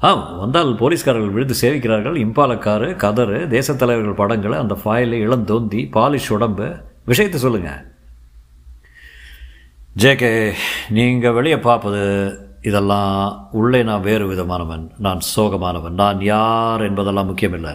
[0.02, 2.16] ஆ வந்தால் போலீஸ்காரர்கள் விழுந்து சேவிக்கிறார்கள்.
[2.24, 6.68] இம்பாலக்காரு கதறு தேசத் தலைவர்கள் படங்களை அந்த ஃபாயிலை இளந்தோந்தி பாலிஷ் உடம்பு.
[7.04, 7.82] விஷயத்தை சொல்லுங்கள்
[9.98, 10.52] ஜேகே
[10.88, 12.02] நீங்கள் வெளியே பார்ப்பது
[12.62, 14.90] இதெல்லாம் உள்ளே நான் வேறு விதமானவன்.
[14.98, 15.94] நான் சோகமானவன்.
[16.02, 17.72] நான் யார் என்பதெல்லாம் முக்கியமில்லை.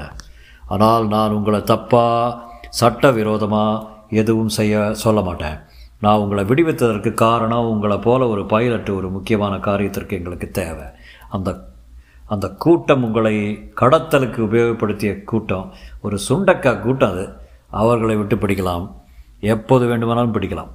[0.73, 2.37] ஆனால் நான் உங்களை தப்பாக
[2.81, 3.83] சட்டவிரோதமாக
[4.21, 5.57] எதுவும் செய்ய சொல்ல மாட்டேன்
[6.03, 10.87] நான் உங்களை விடுவித்ததற்கு காரணம் உங்களை போல ஒரு பைலட்டு ஒரு முக்கியமான காரியத்திற்கு எங்களுக்கு தேவை.
[11.29, 11.49] அந்த
[12.27, 13.35] அந்த கூட்டம் உங்களை
[13.81, 15.67] கடத்தலுக்கு உபயோகப்படுத்திய கூட்டம்
[16.01, 17.25] ஒரு சுண்டக்கா கூட்டம் அது.
[17.81, 18.85] அவர்களை விட்டு பிடிக்கலாம்.
[19.53, 20.71] எப்போது வேண்டுமானாலும் பிடிக்கலாம்.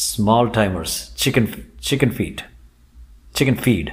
[0.00, 1.48] Small timers chicken
[1.88, 2.42] chicken feed
[3.34, 3.90] chicken feed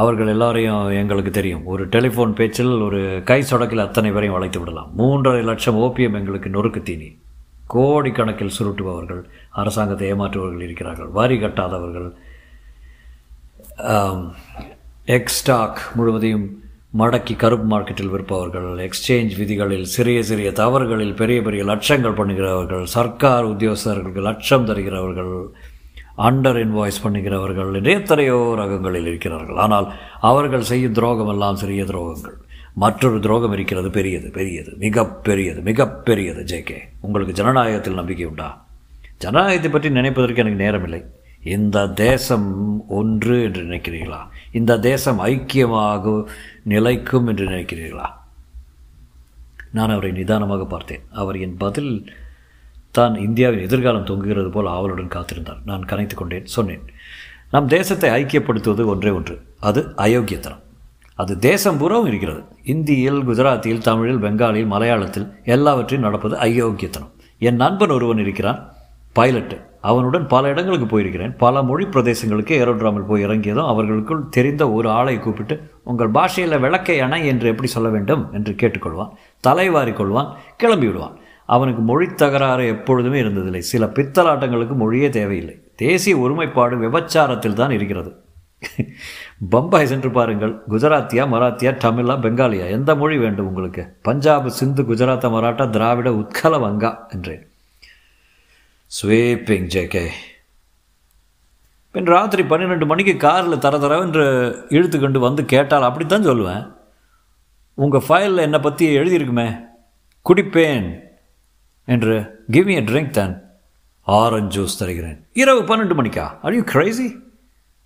[0.00, 1.62] அவர்கள் எல்லாரையும் எங்களுக்கு தெரியும்.
[1.72, 3.00] ஒரு டெலிஃபோன் பேச்சில் ஒரு
[3.30, 4.90] கை சொடக்கில் அத்தனை பேரையும் வளைத்து விடலாம்.
[4.98, 7.08] மூன்றரை லட்சம் ஓபியம் எங்களுக்கு நொறுக்கு தீனி.
[7.74, 9.22] கோடிக்கணக்கில் சுருட்டுபவர்கள்
[9.60, 11.10] அரசாங்கத்தை ஏமாற்றுபவர்கள் இருக்கிறார்கள்.
[11.18, 12.10] வரி கட்டாதவர்கள்.
[15.16, 16.46] எக்ஸ்டாக் முழுவதையும்
[17.00, 24.22] மடக்கி கருப்பு மார்க்கெட்டில் விற்பவர்கள் எக்ஸ்சேஞ்ச் விதிகளில் சிறிய சிறிய தவறுகளில் பெரிய பெரிய லட்சங்கள் பண்ணுகிறவர்கள் சர்க்கார் உத்தியோகஸ்தர்களுக்கு
[24.28, 25.34] லட்சம் தருகிறவர்கள்
[26.28, 29.56] அண்டர் இன்வாய்ஸ் பண்ணுகிறவர்கள் என்று எத்தனையோ ரகங்களில் இருக்கிறார்கள்.
[29.56, 29.86] ஆனால்
[30.20, 32.36] அவர்கள் செய்யும் துரோகம் எல்லாம் சிறிய துரோகங்கள்.
[32.84, 38.48] மற்றொரு துரோகம் இருக்கிறது பெரியது பெரியது மிக பெரியது மிக பெரியது ஜேகே உங்களுக்கு ஜனநாயகத்தில் நம்பிக்கை உண்டா?
[39.18, 41.02] ஜனநாயகத்தை பற்றி நினைப்பதற்கு எனக்கு நேரமில்லை.
[41.42, 42.48] இந்த தேசம்
[42.98, 44.20] ஒன்று என்று நினைக்கிறீர்களா?
[44.52, 46.14] இந்த தேசம் ஐக்கியமாக
[46.72, 48.08] நிலைக்கும் என்று நினைக்கிறீர்களா?
[49.72, 51.04] நான் அவரை நிதானமாக பார்த்தேன்.
[51.12, 51.92] அவர் என் பதில்
[52.96, 55.62] தான் இந்தியாவின் எதிர்காலம் தொங்குகிறது போல் ஆவலுடன் காத்திருந்தார்.
[55.64, 56.84] நான் கனைத்து கொண்டேன் சொன்னேன்.
[57.50, 59.34] நம் தேசத்தை ஐக்கியப்படுத்துவது ஒன்றே ஒன்று.
[59.60, 60.62] அது அயோக்கியத்தனம்.
[61.22, 62.40] அது தேசம் பூராவும் இருக்கிறது.
[62.64, 67.12] இந்தியில் குஜராத்தில் தமிழில் பெங்காலில் மலையாளத்தில் எல்லாவற்றையும் நடப்பது அயோக்கியத்தனம்.
[67.48, 68.60] என் நண்பன் ஒருவன் இருக்கிறான்
[69.16, 71.34] பைலட்டு அவனுடன் பல இடங்களுக்கு போயிருக்கிறேன்.
[71.38, 75.54] பல மொழி பிரதேசங்களுக்கு ஏரோட்ராமில் போய் இறங்கியதும் அவர்களுக்குள் தெரிந்த ஒரு ஆளை கூப்பிட்டு
[75.84, 78.22] உங்கள் பாஷையில் விளக்கை அணை என்று எப்படி சொல்ல வேண்டும்?
[78.32, 79.12] என்று கேட்டுக்கொள்வான்.
[79.40, 80.30] தலைவாரி கொள்வான்.
[80.56, 83.58] கிளம்பி விடுவான் அவனுக்கு மொழி தகராறு எப்பொழுதுமே இருந்ததில்லை.
[83.58, 85.60] சில பித்தலாட்டங்களுக்கு மொழியே தேவையில்லை.
[85.76, 88.24] தேசிய ஒருமைப்பாடு விபச்சாரத்தில் தான் இருக்கிறது.
[89.50, 90.62] பம்பாய் சென்று பாருங்கள்.
[90.68, 93.96] குஜராத்தியா மராத்தியா தமிழா பெங்காலியா எந்த மொழி வேண்டும் உங்களுக்கு?
[94.02, 97.48] பஞ்சாப் சிந்து குஜராத்தா மராட்டா திராவிட உத்கல வங்கா என்றேன்.
[99.02, 100.06] ஸ்வீப்பிங் ஜேகே
[101.90, 104.26] பின் ராத்திரி பன்னிரெண்டு மணிக்கு காரில் தர தரவென்று
[104.68, 106.72] இழுத்து கொண்டு வந்து கேட்டால் அப்படித்தான் சொல்லுவேன்.
[107.74, 109.60] உங்கள் ஃபைலில் என்னை பற்றி எழுதியிருக்குமே.
[110.22, 111.05] குடிப்பேன்.
[111.86, 113.44] என்று கிவ் ஏ ட்ரிங்க் தன்
[114.06, 115.26] ஆரஞ்ச் ஜூஸ் தருகிறேன்.
[115.32, 116.38] இரவு பன்னெண்டு மணிக்கா?
[116.42, 117.24] ஆர் யூ கிரேசி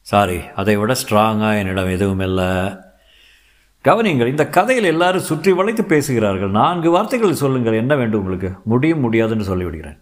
[0.00, 2.76] சாரி அதை விட ஸ்ட்ராங்காக என்னிடம் எதுவும் இல்லை.
[3.84, 6.50] கவனிங்கள் இந்த கதையில் எல்லாரும் சுற்றி வளைத்து பேசுகிறார்கள்.
[6.50, 8.52] நான்கு வார்த்தைகள் சொல்லுங்கள் என்ன வேண்டும் உங்களுக்கு?
[8.64, 9.98] முடியும் முடியாதுன்னு சொல்லிவிடுகிறேன்.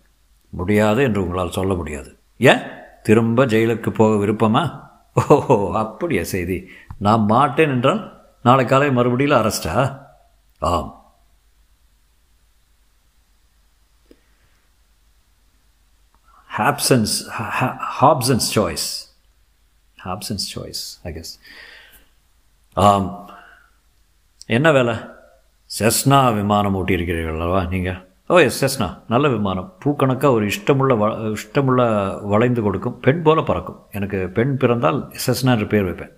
[0.49, 2.17] முடியாது என்று உங்களால் சொல்ல முடியாது.
[2.39, 2.59] ஏன்?
[3.03, 4.81] திரும்ப ஜெயிலுக்கு போக விருப்பமா?
[5.29, 6.69] ஓஹோ அப்படியா செய்தி.
[6.99, 9.99] நான் மாட்டேன் என்றால் நாளை காலை மறுபடியில் அரெஸ்டா?
[10.59, 10.98] ஆம்.
[16.59, 17.13] Hobson's,
[18.01, 18.89] Hobson's choice
[20.05, 21.33] Hobson's choice I guess
[22.73, 23.31] ஆம்
[24.47, 24.95] என்ன வேலை?
[25.79, 28.89] செஸ்னா விமானம் ஓட்டியிருக்கிறீர்கள் அல்லவா நீங்கள் ஓ எஸ் செஸ்னா.
[29.09, 29.69] நல்ல விமானம்.
[29.85, 31.05] பூக்கணக்காக ஒரு இஷ்டமுள்ள வ
[31.37, 31.83] இஷ்டமுள்ள
[32.33, 33.01] வளைந்து கொடுக்கும்.
[33.01, 33.79] பெண் போல பறக்கும்.
[33.93, 36.13] எனக்கு பெண் பிறந்தால் செஸ்னா என்று பேர் வைப்பேன்.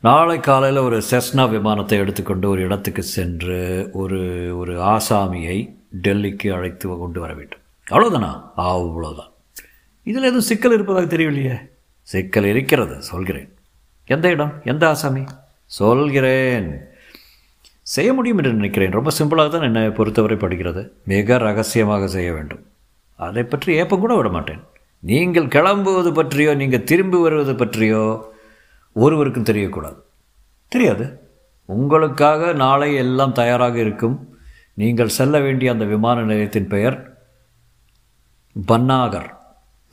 [0.00, 4.20] நாளை காலையில் ஒரு செஸ்னா விமானத்தை எடுத்துக்கொண்டு ஒரு இடத்துக்கு சென்று ஒரு
[4.58, 5.58] ஒரு ஆசாமியை
[6.02, 7.64] டெல்லிக்கு அழைத்து கொண்டு வர வேண்டும்.
[7.90, 9.32] அவ்வளோதானா அவ்வளோதான்
[10.08, 11.70] இதில் எதுவும் சிக்கல் இருப்பதாக தெரியவில்லையே.
[12.02, 13.54] சிக்கல் இருக்கிறது சொல்கிறேன்.
[14.06, 14.62] எந்த இடம்?
[14.64, 15.24] எந்த ஆசாமி?
[15.64, 16.80] சொல்கிறேன்.
[17.82, 18.90] செய்ய முடியும் என்று நினைக்கிறேன்.
[18.90, 22.66] ரொம்ப சிம்பிளாக தான் என்னை பொறுத்தவரை படிக்கிறது மிக ரகசியமாக செய்ய வேண்டும்.
[23.16, 24.62] அதை பற்றி ஏப்பம் கூட விட மாட்டேன்.
[24.98, 28.34] நீங்கள் கிளம்புவது பற்றியோ நீங்கள் திரும்பி வருவது பற்றியோ
[28.92, 30.00] ஒருவருக்கும் தெரியக்கூடாது.
[30.68, 31.20] தெரியாது.
[31.64, 34.36] உங்களுக்காக நாளை எல்லாம் தயாராக இருக்கும்.
[34.74, 37.18] நீங்கள் செல்ல வேண்டிய அந்த விமான நிலையத்தின் பெயர்
[38.68, 39.34] பன்னாகர்.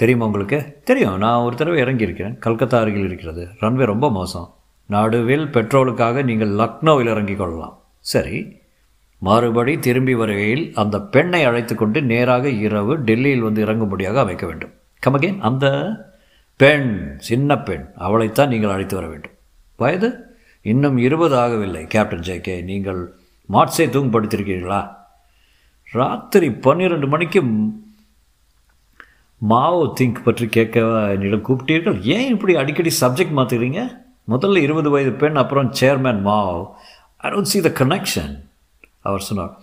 [0.03, 0.81] தெரியுமா உங்களுக்கு?
[0.83, 1.17] தெரியும்.
[1.17, 2.37] நான் ஒரு தடவை இறங்கியிருக்கிறேன்.
[2.37, 3.47] கல்கத்தா அருகில் இருக்கிறது.
[3.59, 4.53] ரன்வே ரொம்ப மோசம்.
[4.85, 7.81] நடுவில் பெட்ரோலுக்காக நீங்கள் லக்னோவில் இறங்கிக் கொள்ளலாம்.
[7.99, 8.57] சரி.
[9.19, 14.69] மறுபடி திரும்பி வருகையில் அந்த பெண்ணை அழைத்து கொண்டு நேராக இரவு டெல்லியில் வந்து இறங்கும்படியாக அமைக்க வேண்டும்.
[15.07, 15.89] கமகேன் அந்த
[16.55, 17.85] பெண் சின்ன பெண்.
[17.97, 19.31] அவளைத்தான் நீங்கள் அழைத்து வர வேண்டும்.
[19.77, 20.37] வயது?
[20.61, 22.61] இன்னும் இருபது ஆகவில்லை கேப்டன் ஜே கே.
[22.61, 23.13] நீங்கள்
[23.53, 25.01] மாட்ஸை தூங்க
[25.91, 27.43] ராத்திரி பன்னிரெண்டு மணிக்கு
[29.51, 30.81] மாவோ திங்க் பற்றி கேட்க
[31.15, 33.81] என்னிடம் கூப்பிட்டீர்கள் ஏன் இப்படி அடிக்கடி சப்ஜெக்ட் மாற்றுறீங்க
[34.27, 36.61] முதல்ல இருபது வயது பெண் அப்புறம் chairman Mao
[37.17, 38.33] I don't see the connection
[39.01, 39.53] அவர் சொன்னார்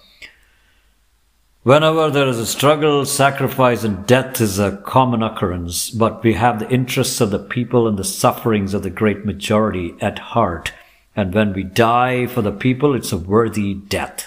[1.67, 6.59] Whenever there is a struggle, sacrifice, and death is a common occurrence, but we have
[6.59, 10.73] the interests of the people and the sufferings of the great majority at heart.
[11.17, 14.21] And when we die for the people, it's a worthy death.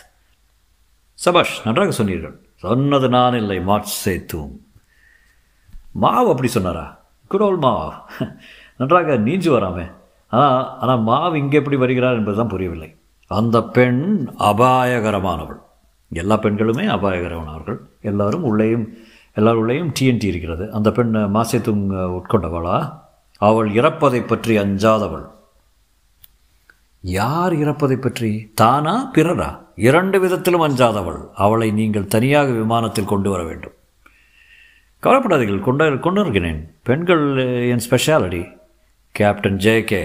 [1.20, 4.54] சபாஷ் நன்றாக சொன்னீர்கள் சொன்னது நான் இல்லை மாட் சேத்தும்
[5.94, 6.86] மாவு அப்படி சொன்னாரா?
[7.28, 7.92] Good ol' Mao.
[8.78, 9.86] நன்றாக நீஞ்சு வராமே.
[10.30, 12.96] ஆனால் ஆனால் மாவு இங்கே எப்படி வருகிறார் என்பதுதான் புரியவில்லை.
[13.28, 15.60] அந்த பெண் அபாயகரமானவள்.
[16.12, 17.80] எல்லா பெண்களுமே அபாயகரமானவர்கள்.
[18.02, 18.86] எல்லாரும் உள்ளேயும்
[19.36, 20.72] எல்லார் உள்ளேயும் டிஎன்டி இருக்கிறது.
[20.72, 21.86] அந்த பெண் மாசேத்துங்
[22.18, 22.78] உட்கொண்டவளா?
[23.38, 25.26] அவள் இறப்பதை பற்றி அஞ்சாதவள்.
[27.02, 28.52] யார் இறப்பதை பற்றி?
[28.56, 29.50] தானா பிறரா?
[29.76, 31.22] இரண்டு விதத்திலும் அஞ்சாதவள்.
[31.34, 33.74] அவளை நீங்கள் தனியாக விமானத்தில் கொண்டு வர வேண்டும்.
[35.04, 35.66] கவலைப்படாதீர்கள்.
[35.68, 37.26] கொண்ட கொண்டு வருகிறேன் பெண்கள்
[37.72, 38.44] என் ஸ்பெஷாலிட்டி
[39.16, 40.04] கேப்டன் ஜே கே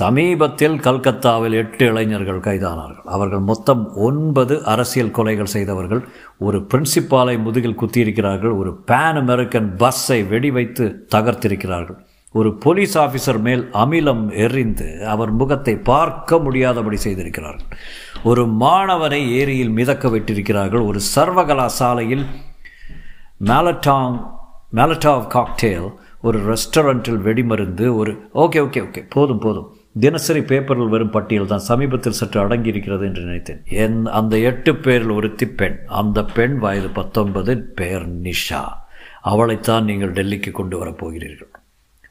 [0.00, 3.08] சமீபத்தில் கல்கத்தாவில் எட்டு இளைஞர்கள் கைதானார்கள்.
[3.14, 6.00] அவர்கள் மொத்தம் ஒன்பது அரசியல் கொலைகள் செய்தவர்கள்.
[6.46, 8.54] ஒரு பிரின்சிபாலை முதுகில் குத்தியிருக்கிறார்கள்.
[8.60, 11.98] ஒரு பேன் அமெரிக்கன் பஸ்ஸை வெடி வைத்து தகர்த்திருக்கிறார்கள்.
[12.34, 17.68] ஒரு போலீஸ் ஆஃபீஸர் மேல் அமிலம் எறிந்து அவர் முகத்தை பார்க்க முடியாதபடி செய்திருக்கிறார்கள்.
[18.30, 20.86] ஒரு மாணவனை ஏரியில் மிதக்க விட்டிருக்கிறார்கள்.
[20.90, 22.24] ஒரு சர்வகலாசாலையில்
[23.50, 24.16] மேலட்டாங்
[24.78, 25.86] மேலட்டாவ் காக்டேல்
[26.22, 29.68] ஒரு ரெஸ்டாரண்ட்டில் வெடிமருந்து ஒரு ஓகே ஓகே ஓகே போதும் போதும்.
[30.00, 33.62] தினசரி பேப்பரில் வரும் பட்டியல் தான் சமீபத்தில் சற்று அடங்கியிருக்கிறது என்று நினைத்தேன்.
[33.84, 38.62] என் அந்த எட்டு பேரில் ஒருத்தி பெண் அந்த பெண் வயது பத்தொன்பது பெயர் நிஷா.
[39.32, 41.52] அவளைத்தான் நீங்கள் டெல்லிக்கு கொண்டு வரப்போகிறீர்கள்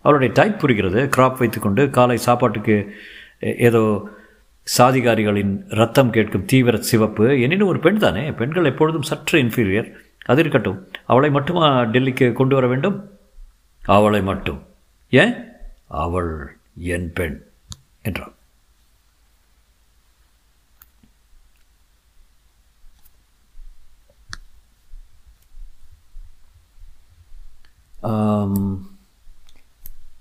[0.03, 2.75] அவளுடைய டைப் புரிகிறது கிராப் வைத்துக்கொண்டு காலை சாப்பாட்டுக்கு
[3.67, 3.83] ஏதோ
[4.77, 7.25] சாதிகாரிகளின் ரத்தம் கேட்கும் தீவிர சிவப்பு.
[7.41, 9.89] எனினும் ஒரு பெண் தானே பெண்கள் எப்பொழுதும் சற்று இன்ஃபீரியர்
[10.25, 10.87] அது இருக்கட்டும்.
[11.05, 13.17] அவளை மட்டுமா டெல்லிக்கு கொண்டு வர வேண்டும்?
[13.85, 14.63] அவளை மட்டும்.
[15.09, 15.33] ஏன்?
[15.87, 17.43] அவள் என் பெண்
[18.01, 18.33] என்றாள்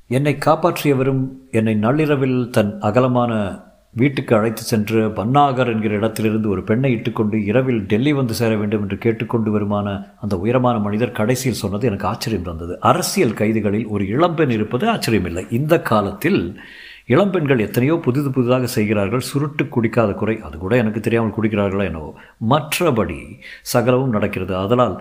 [0.08, 3.60] என்னை காப்பாற்றியவரும் என்னை நள்ளிரவில் தன் அகலமான
[3.94, 8.98] வீட்டுக்கு அழைத்து சென்று பன்னாகர் என்கிற இடத்திலிருந்து ஒரு பெண்ணை இட்டுக்கொண்டு இரவில் டெல்லி வந்து சேர வேண்டும் என்று
[8.98, 12.80] கேட்டுக்கொண்டு வருமான அந்த உயரமான மனிதர் கடைசியில் சொன்னது எனக்கு ஆச்சரியம் தந்தது.
[12.80, 15.44] அரசியல் கைதிகளில் ஒரு இளம்பெண் இருப்பது ஆச்சரியமில்லை.
[15.50, 16.60] இந்த காலத்தில்
[17.06, 19.20] இளம்பெண்கள் எத்தனையோ புதிது புதிதாக செய்கிறார்கள்.
[19.20, 22.14] சுருட்டு குடிக்காத குறை அது கூட எனக்கு தெரியாமல் குடிக்கிறார்களோ என்னவோ.
[22.48, 23.20] மற்றபடி
[23.62, 24.56] சகலவும் நடக்கிறது.
[24.56, 24.96] அதனால்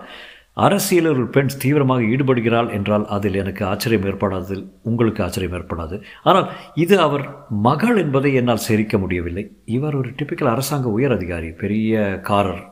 [0.64, 4.56] அரசியலில் ஒரு பெண் தீவிரமாக ஈடுபடுகிறாள் என்றால் அதில் எனக்கு ஆச்சரியம் ஏற்படாது
[4.88, 5.96] உங்களுக்கு ஆச்சரியம் ஏற்படாது.
[6.28, 6.46] ஆனால்
[6.84, 7.24] இது அவர்
[7.68, 9.44] மகள் என்பதை என்னால் சேரிக்க முடியவில்லை.
[9.76, 12.62] இவர் ஒரு டிப்பிக்கல் அரசாங்க உயர் அதிகாரி பெரிய காரர்.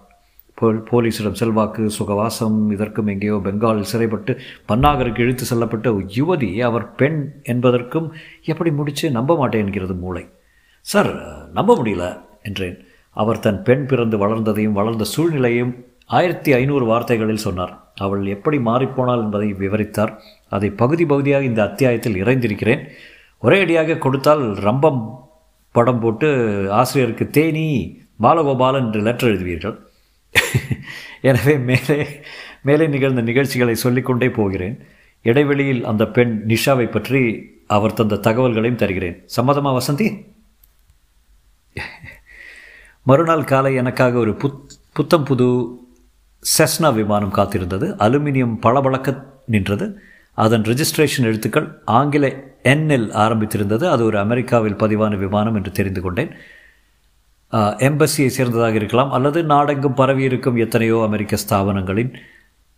[0.58, 4.32] போல் போலீஸிடம் செல்வாக்கு சுகவாசம் இதற்கும் எங்கேயோ பெங்காலில் சிறைப்பட்டு
[4.70, 7.20] பன்னாகருக்கு இழுத்து செல்லப்பட்ட யுவதி அவர் பெண்
[7.52, 8.08] என்பதற்கும்
[8.52, 10.24] எப்படி முடித்து நம்ப மாட்டேன் என்கிறது மூளை.
[10.86, 11.10] சார்
[11.58, 12.06] நம்ப முடியல
[12.48, 12.76] என்றேன்.
[13.16, 15.72] அவர் தன் பெண் பிறந்து வளர்ந்ததையும் வளர்ந்த சூழ்நிலையும்
[16.08, 17.92] ஆயிரத்தி ஐநூறு வார்த்தைகளில் சொன்னார்.
[17.94, 20.12] அவள் எப்படி மாறிப்போனாள் என்பதை விவரித்தார்.
[20.48, 22.82] அதை பகுதி பகுதியாக இந்த அத்தியாயத்தில் இறைந்திருக்கிறேன்.
[23.38, 25.00] ஒரே அடியாக கொடுத்தால் ரம்பம்
[25.72, 26.28] படம் போட்டு
[26.72, 27.66] ஆசிரியருக்கு தேனி
[28.22, 29.76] பாலகோபாலன் என்று லெட்டர் எழுதுவீர்கள்.
[31.20, 32.06] எனவே மேலே
[32.62, 34.86] மேலே நிகழ்ந்த நிகழ்ச்சிகளை சொல்லிக்கொண்டே போகிறேன்.
[35.22, 39.28] இடைவெளியில் அந்த பெண் நிஷாவை பற்றி அவர் தந்த தகவல்களையும் தருகிறேன்.
[39.36, 40.24] சம்மதமா வசந்தி?
[43.02, 44.60] மறுநாள் காலை எனக்காக ஒரு புத்
[44.92, 45.48] புத்தம் புது
[46.52, 47.86] செஸ்னா விமானம் காத்திருந்தது.
[48.06, 49.86] அலுமினியம் பளபளக்க நின்றது.
[50.34, 52.26] அதன் ரிஜிஸ்ட்ரேஷன் எழுத்துக்கள் ஆங்கில
[52.62, 53.84] எண்ணில் ஆரம்பித்திருந்தது.
[53.94, 56.32] அது ஒரு அமெரிக்காவில் பதிவான விமானம் என்று தெரிந்து கொண்டேன்.
[57.88, 59.12] எம்பசியை சேர்ந்ததாக இருக்கலாம்.
[59.12, 62.12] அல்லது நாடெங்கும் பரவியிருக்கும் எத்தனையோ அமெரிக்க ஸ்தாபனங்களின்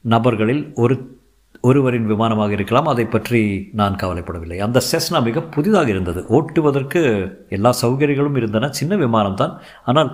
[0.01, 1.19] நபர்களில் ஒரு
[1.61, 2.87] ஒருவரின் விமானமாக இருக்கலாம்.
[2.87, 4.59] அதை பற்றி நான் கவலைப்படவில்லை.
[4.59, 6.21] அந்த செஸ்னா மிக புதிதாக இருந்தது.
[6.29, 7.03] ஓட்டுவதற்கு
[7.49, 8.71] எல்லா சௌகரியங்களும் இருந்தன.
[8.71, 9.55] சின்ன விமானம்தான்.
[9.85, 10.11] ஆனால்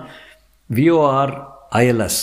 [0.69, 1.35] V O R
[1.71, 2.21] I L S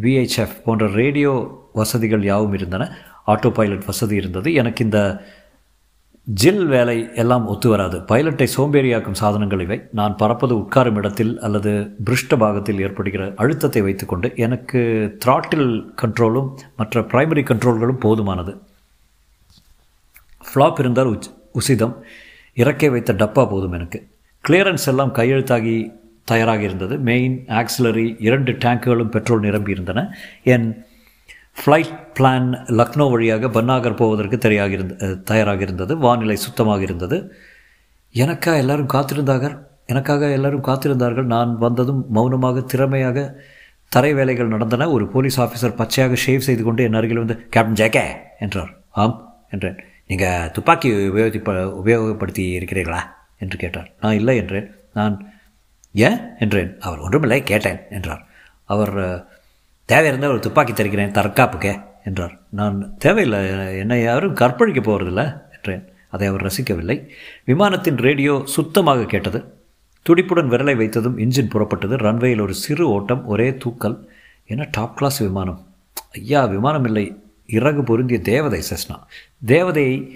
[0.00, 2.96] V H F போன்ற ரேடியோ வசதிகள் யாவும் இருந்தன.
[3.26, 4.52] ஆட்டோ பைலட் வசதி இருந்தது.
[4.52, 5.24] எனக்கு இந்த
[6.42, 7.98] ஜில் வேலை எல்லாம் ஒத்து வராது.
[7.98, 9.82] பைலட்டை சோம்பேறியாக்கும் சாதனங்கள் இவை.
[9.92, 17.42] நான் பறப்பது உட்காரும் இடத்தில் அல்லது பிருஷ்ட பாகத்தில் ஏற்படுகிற அழுத்தத்தை வைத்துக்கொண்டு எனக்கு த்ராட்டில் கண்ட்ரோலும் மற்ற பிரைமரி
[17.42, 18.58] கண்ட்ரோல்களும் போதுமானது.
[20.54, 21.94] ஃப்ளாப் இருந்தால் உச் உசிதம்.
[22.56, 24.06] இறக்கை வைத்த டப்பா போதும் எனக்கு.
[24.48, 25.97] கிளியரன்ஸ் எல்லாம் கையெழுத்தாகி
[26.32, 26.94] தயாராக இருந்தது.
[27.08, 30.04] மெயின் ஆக்சிலரி இரண்டு டேங்குகளும் பெட்ரோல் நிரம்பியிருந்தன
[30.54, 30.68] என்
[31.60, 35.92] ஃப்ளைட் பிளான் லக்னோ வழியாக பன்னாகர் போவதற்கு தெரியாக இருந்த தயாராக இருந்தது.
[36.04, 37.16] வானிலை சுத்தமாக இருந்தது.
[38.14, 39.56] எனக்கா எல்லாரும் காத்திருந்தார்கள்?
[39.92, 41.26] எனக்காக எல்லாரும் காத்திருந்தார்கள்?
[41.34, 43.18] நான் வந்ததும் மௌனமாக திறமையாக
[43.92, 44.88] தரை வேலைகள் நடந்தன.
[44.96, 48.04] ஒரு போலீஸ் ஆஃபீஸர் பச்சையாக ஷேவ் செய்து கொண்டு என் அருகில் வந்து கேப்டன் ஜேகே
[48.44, 48.72] என்றார்.
[49.02, 49.16] ஆம்
[49.54, 49.78] என்றேன்.
[50.10, 51.40] நீங்கள் துப்பாக்கி உபயோகி
[51.80, 53.02] உபயோகப்படுத்தி இருக்கிறீர்களா?
[53.44, 53.88] என்று கேட்டார்.
[54.02, 54.68] நான் இல்லை என்றேன்.
[54.98, 55.16] நான்
[55.92, 56.18] ஏன்?
[56.38, 56.80] என்றேன்.
[56.80, 58.26] அவர் ஒன்றுமில்லை கேட்டேன் என்றார்.
[58.64, 59.26] அவர்
[59.88, 62.38] தேவையிருந்தால் ஒரு துப்பாக்கி தருகிறேன் தற்காப்புக்கே என்றார்.
[62.48, 65.88] நான் தேவையில்லை என்னை யாரும் கற்பழிக்க போகிறதில்ல என்றேன்.
[66.08, 67.08] அதை அவர் ரசிக்கவில்லை.
[67.44, 69.54] விமானத்தின் ரேடியோ சுத்தமாக கேட்டது.
[70.02, 71.96] துடிப்புடன் விரலை வைத்ததும் இன்ஜின் புறப்பட்டது.
[71.96, 73.98] ரன்வேயில் ஒரு சிறு ஓட்டம் ஒரே தூக்கல்.
[74.46, 75.66] என்ன டாப் கிளாஸ் விமானம்?
[76.12, 77.22] ஐயா விமானம் இல்லை.
[77.46, 78.96] இறகு பொருந்திய தேவதை செஸ்னா.
[79.46, 80.10] தேவதையை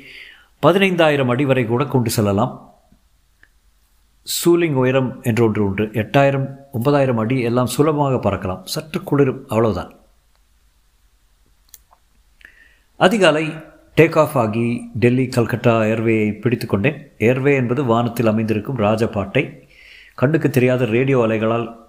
[0.62, 2.71] பதினைந்தாயிரம் அடி வரை கூட கொண்டு செல்லலாம்.
[4.24, 5.84] சூலிங் உயரம் என்று ஒன்று உண்டு.
[5.84, 8.60] எட்டாயிரம் ஒன்பதாயிரம் அடி எல்லாம் சுலபமாக பறக்கலாம்.
[8.64, 9.44] சற்று குளிரும்.
[9.48, 9.92] அவ்வளவுதான்.
[12.96, 13.52] அதிகாலை
[13.96, 17.10] டேக் ஆஃப் ஆகி டெல்லி கல்கட்டா ஏர்வேயை பிடித்து கொண்டேன்.
[17.18, 19.60] ஏர்வே என்பது வானத்தில் அமைந்திருக்கும் ராஜபாட்டை
[20.14, 21.80] கண்ணுக்கு தெரியாத ரேடியோ அலைகளால்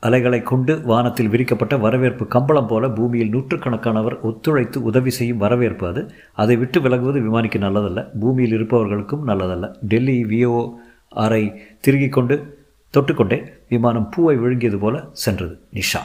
[0.00, 6.12] அலைகளை கொண்டு வானத்தில் விரிக்கப்பட்ட வரவேற்பு கம்பளம் போல பூமியில் நூற்றுக்கணக்கானவர் ஒத்துழைத்து உதவி செய்யும் வரவேற்பு அது.
[6.32, 8.10] அதை விட்டு விலகுவது விமானிக்கு நல்லதல்ல.
[8.20, 9.76] பூமியில் இருப்பவர்களுக்கும் நல்லதல்ல.
[9.80, 10.70] டெல்லி விஓ
[11.14, 16.00] அறை திருகிக் கொண்டு தொட்டுக்கொண்டே விமானம் பூவை விழுங்கியது போல சென்றது நிஷா.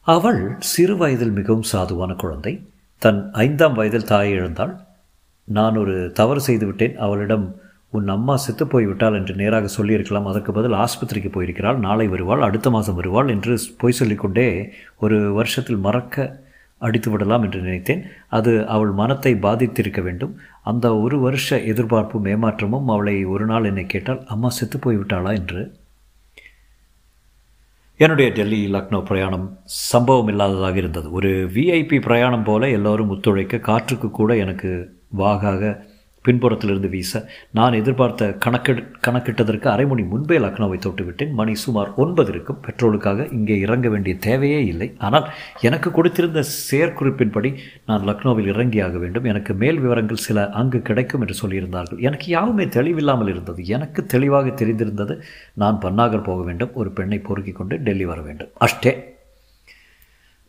[0.00, 2.52] அவள் சிறு வயதில் மிகவும் சாதுவான குழந்தை.
[2.98, 4.74] தன் ஐந்தாம் வயதில் தாயை இழந்தாள்.
[5.44, 10.26] நான் ஒரு தவறு செய்துவிட்டேன் அவளிடம் உன் அம்மா செத்து போய்விட்டாள் என்று நேராக சொல்லியிருக்கலாம்.
[10.26, 11.76] அதற்கு பதில் ஆஸ்பத்திரிக்கு போயிருக்கிறாள்.
[11.76, 16.46] நாளை வருவாள் அடுத்த மாதம் வருவாள் என்று பொய் சொல்லிக்கொண்டே ஒரு வருஷத்தில் மறக்க
[16.78, 18.04] அடித்து விடலாம் என்று நினைத்தேன்.
[18.28, 20.36] அது அவள் மனத்தை பாதித்திருக்க வேண்டும்.
[20.62, 25.34] அந்த ஒரு வருஷ எதிர்பார்ப்பும் ஏமாற்றமும் அவளை ஒரு நாள் என்னை கேட்டால் அம்மா செத்து போய்விட்டாளா?
[25.34, 25.74] என்று.
[27.96, 31.12] என்னுடைய டெல்லி லக்னோ பிரயாணம் சம்பவம் இல்லாததாக இருந்தது.
[31.12, 35.86] ஒரு விஐபி பிரயாணம் போல எல்லோரும் ஒத்துழைக்க காற்றுக்கு கூட எனக்கு வாகாக
[36.28, 37.22] பின்புறத்திலிருந்து வீச
[37.58, 41.32] நான் எதிர்பார்த்த கணக்கெடு கணக்கிட்டதற்கு அரை மணி முன்பே லக்னோவை தொட்டுவிட்டேன்.
[41.40, 42.60] மணி சுமார் ஒன்பது இருக்கும்.
[42.66, 44.88] பெட்ரோலுக்காக இங்கே இறங்க வேண்டிய தேவையே இல்லை.
[44.98, 45.28] ஆனால்
[45.60, 47.52] எனக்கு கொடுத்திருந்த செயற்குறிப்பின்படி
[47.86, 49.24] நான் லக்னோவில் இறங்கியாக வேண்டும்.
[49.24, 51.98] எனக்கு மேல் விவரங்கள் சில அங்கு கிடைக்கும் என்று சொல்லியிருந்தார்கள்.
[51.98, 53.64] எனக்கு யாவுமே தெளிவில்லாமல் இருந்தது.
[53.76, 55.16] எனக்கு தெளிவாக தெரிந்திருந்தது
[55.54, 56.74] நான் பன்னாகர் போக வேண்டும்.
[56.74, 58.48] ஒரு பெண்ணை பொறுக்கிக் கொண்டு டெல்லி வர வேண்டும்.
[58.66, 58.94] அஷ்டே.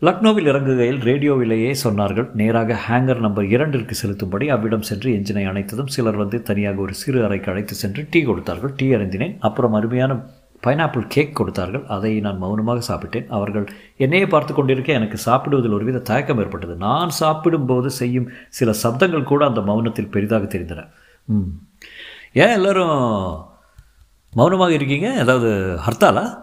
[0.02, 2.30] லக்னோவில் இறங்குகையில் ரேடியோவிலேயே சொன்னார்கள்.
[2.34, 7.52] நேராக ஹேங்கர் நம்பர் இரண்டிற்கு செலுத்தும்படி அவ்விடம் சென்று எஞ்சினை அணைத்ததும் சிலர் வந்து தனியாக ஒரு சிறு அறைக்கு
[7.52, 8.74] அழைத்து சென்று டீ கொடுத்தார்கள்.
[8.76, 10.26] டீ அறிந்தினேன் அப்புறம் அருமையான
[10.64, 11.86] பைனாப்பிள் கேக் கொடுத்தார்கள்.
[11.86, 13.28] அதை நான் மௌனமாக சாப்பிட்டேன்.
[13.28, 16.76] அவர்கள் என்னையே பார்த்து கொண்டிருக்க எனக்கு சாப்பிடுவதில் ஒருவித தயக்கம் ஏற்பட்டது.
[16.76, 20.88] நான் சாப்பிடும்போது செய்யும் சில சப்தங்கள் கூட அந்த மௌனத்தில் பெரிதாக தெரிந்தன.
[21.26, 21.50] ம்.
[22.34, 22.98] ஏன் எல்லோரும்
[24.34, 25.14] மௌனமாக இருக்கீங்க?
[25.14, 26.38] ஏதாவது ஹர்த்தாலா?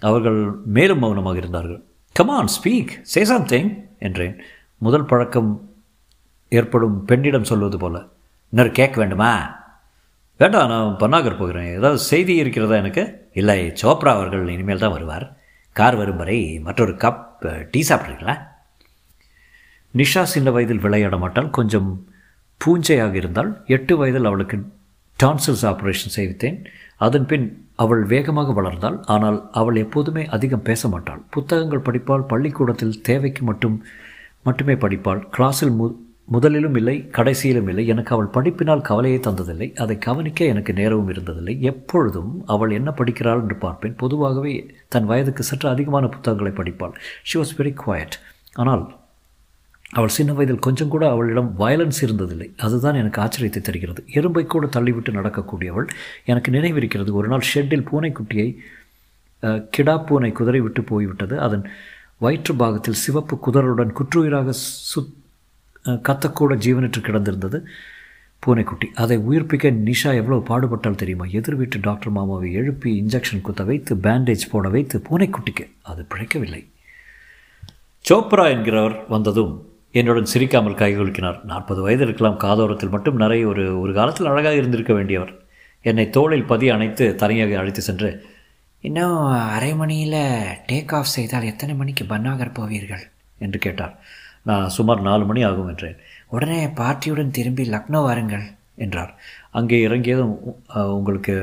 [0.00, 1.82] அவர்கள் மேலும் மௌனமாக இருந்தார்கள்.
[2.12, 4.42] கமான் ஸ்பீக் சே சம்திங் என்றேன்.
[4.78, 5.70] முதல் பழக்கம்
[6.48, 8.02] ஏற்படும் பெண்ணிடம் சொல்வது போல.
[8.50, 9.30] இன்னொரு கேட்க வேண்டுமா?
[10.38, 11.70] வேண்டாம் நான் பன்னாகர் போகிறேன்.
[11.76, 13.30] ஏதாவது செய்தி இருக்கிறதா எனக்கு?
[13.32, 15.36] இல்லை சோப்ரா அவர்கள் இனிமேல் தான் வருவார்.
[15.72, 17.24] கார் வரும் வரை மற்றொரு கப்
[17.70, 18.34] டீ சாப்பிட்றீங்களா
[19.96, 22.06] நிஷா சின்ன வயதில் விளையாட மாட்டால் கொஞ்சம்
[22.64, 24.56] பூஞ்சையாக இருந்தால் எட்டு வயதில் அவளுக்கு
[25.22, 26.64] டான்சல்ஸ் ஆப்ரேஷன் செய்வித்தேன்.
[27.06, 27.46] அதன்பின்
[27.82, 28.96] அவள் வேகமாக வளர்ந்தாள்.
[29.14, 33.76] ஆனால் அவள் எப்போதுமே அதிகம் பேச மாட்டாள் புத்தகங்கள் படிப்பாள் பள்ளிக்கூடத்தில் தேவைக்கு மட்டும்
[34.48, 35.20] மட்டுமே படிப்பாள்.
[35.36, 35.86] கிளாஸில் மு
[36.34, 37.84] முதலிலும் இல்லை கடைசியிலும் இல்லை.
[37.92, 39.68] எனக்கு அவள் படிப்பினால் கவலையை தந்ததில்லை.
[39.82, 41.54] அதை கவனிக்க எனக்கு நேரமும் இருந்ததில்லை.
[41.70, 43.96] எப்பொழுதும் அவள் என்ன படிக்கிறாள் என்று பார்ப்பேன்.
[44.02, 44.54] பொதுவாகவே
[44.94, 46.94] தன் வயதுக்கு சற்று அதிகமான புத்தகங்களை படிப்பாள்.
[47.30, 48.16] ஷி வாஸ் வெரி குவாய்ட்
[48.62, 48.84] ஆனால்
[49.96, 52.48] அவள் சின்ன வயதில் கொஞ்சம் கூட அவளிடம் வயலன்ஸ் இருந்ததில்லை.
[52.66, 54.02] அதுதான் எனக்கு ஆச்சரியத்தை தருகிறது.
[54.18, 55.88] எறும்பை கூட தள்ளிவிட்டு நடக்கக்கூடியவள்
[56.30, 57.10] எனக்கு நினைவிருக்கிறது.
[57.20, 58.48] ஒரு நாள் ஷெட்டில் பூனைக்குட்டியை
[59.76, 61.34] கிடா பூனை குதிரை விட்டு போய்விட்டது.
[61.46, 61.64] அதன்
[62.24, 64.52] வயிற்று பாகத்தில் சிவப்பு குதிரையுடன் குற்றுயிராக
[64.92, 65.16] சுத்
[66.08, 67.58] கத்தக்கூட ஜீவனற்று கிடந்திருந்தது
[68.42, 68.86] பூனைக்குட்டி.
[69.02, 71.26] அதை உயிர்ப்பிக்க நிஷா எவ்வளோ பாடுபட்டால் தெரியுமா?
[71.38, 76.62] எதிர் வீட்டு டாக்டர் மாமாவை எழுப்பி இன்ஜெக்ஷன் குத்த வைத்து பேண்டேஜ் போட வைத்து பூனைக்குட்டிக்கு அது பிழைக்கவில்லை.
[78.04, 79.52] சோப்ரா என்கிறவர் வந்ததும்
[79.94, 85.32] என்னுடன் சிரிக்காமல் கைகுலுக்கினார் நாற்பது வயது இருக்கலாம் காதோரத்தில் மட்டும் நிறைய ஒரு ஒரு காலத்தில் அழகாக இருந்திருக்க வேண்டியவர்.
[85.84, 88.10] என்னை தோளில் பதி அணைத்து தனியாக அழைத்து சென்று
[88.84, 89.16] இன்னும்
[89.56, 90.22] அரை மணியில்
[90.70, 93.04] டேக் ஆஃப் செய்தால் எத்தனை மணிக்கு பன்னாகர் போவீர்கள்?
[93.38, 93.92] என்று கேட்டார்.
[94.48, 95.98] நான் சுமார் நாலு மணி ஆகும் என்றேன்.
[96.34, 98.46] உடனே பார்ட்டியுடன் திரும்பி லக்னோ வாருங்கள்
[98.84, 99.12] என்றார்.
[99.58, 100.32] அங்கே இறங்கியதும்
[100.96, 101.34] உங்களுக்கு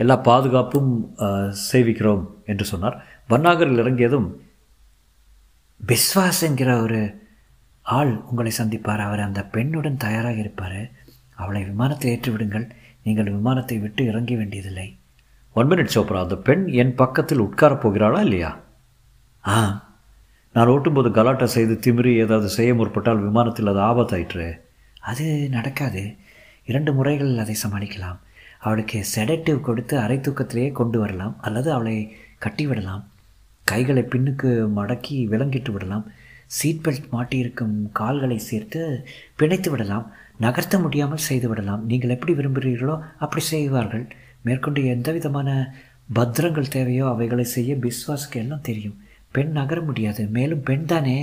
[0.00, 0.90] எல்லா பாதுகாப்பும்
[1.68, 2.98] சேவிக்கிறோம் என்று சொன்னார்.
[3.30, 4.28] பன்னாகரில் இறங்கியதும்
[5.86, 7.28] பிஸ்வாஸ் என்கிற ஒரு
[7.82, 8.98] ஆள் உங்களை சந்திப்பார்.
[8.98, 10.90] அவர் அந்த பெண்ணுடன் தயாராக இருப்பார்.
[11.34, 12.70] அவளை விமானத்தை ஏற்றிவிடுங்கள்.
[13.02, 14.98] நீங்கள் விமானத்தை விட்டு இறங்க வேண்டியதில்லை.
[15.52, 18.60] ஒன் மினிட் சோப்ரா அந்த பெண் என் பக்கத்தில் உட்காரப் போகிறாளா இல்லையா?
[19.46, 19.84] ஆ.
[20.52, 24.60] நான் ஓட்டும்போது கலாட்டா செய்து திமிரி ஏதாவது செய்ய முற்பட்டால் விமானத்தில் அது ஆபத்தாயிற்று.
[25.00, 26.16] அது நடக்காது.
[26.64, 28.18] இரண்டு முறைகள் அதை சமாளிக்கலாம்.
[28.58, 31.36] அவளுக்கு செடட்டிவ் கொடுத்து அரை தூக்கத்திலேயே கொண்டு வரலாம்.
[31.40, 33.04] அல்லது அவளை கட்டிவிடலாம்.
[33.70, 36.04] கைகளை பின்னுக்கு மடக்கி விலங்கிட்டு விடலாம்.
[36.56, 38.80] சீட் பெல்ட் மாட்டியிருக்கும் கால்களை சேர்த்து
[39.40, 40.06] பிணைத்து விடலாம்.
[40.44, 41.82] நகர்த்த முடியாமல் செய்து விடலாம்.
[41.90, 44.04] நீங்கள் எப்படி விரும்புகிறீர்களோ அப்படி செய்வார்கள்.
[44.42, 45.50] மேற்கொண்டு எந்த விதமான
[46.14, 48.96] பத்திரங்கள் தேவையோ அவைகளை செய்ய பிஸ்வாஸுக்கு எல்லாம் தெரியும்.
[49.32, 50.22] பெண் நகர முடியாது.
[50.36, 51.16] மேலும் பெண் தானே?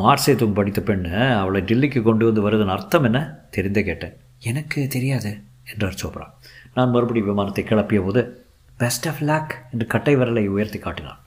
[0.00, 3.20] மார்சேத்தும் படித்த பெண்ணு அவளை டில்லிக்கு கொண்டு வந்து வருதுன்னு அர்த்தம் என்ன?
[3.56, 4.16] தெரிந்தே கேட்டேன்.
[4.50, 5.30] எனக்கு தெரியாது
[5.72, 6.26] என்றார் சோப்ரா.
[6.74, 8.22] நான் மறுபடியும் விமானத்தை கிளப்பிய போது
[8.78, 11.18] பெஸ்ட் ஆஃப் லாக் என்று கட்டை விரலை உயர்த்தி காட்டினான்.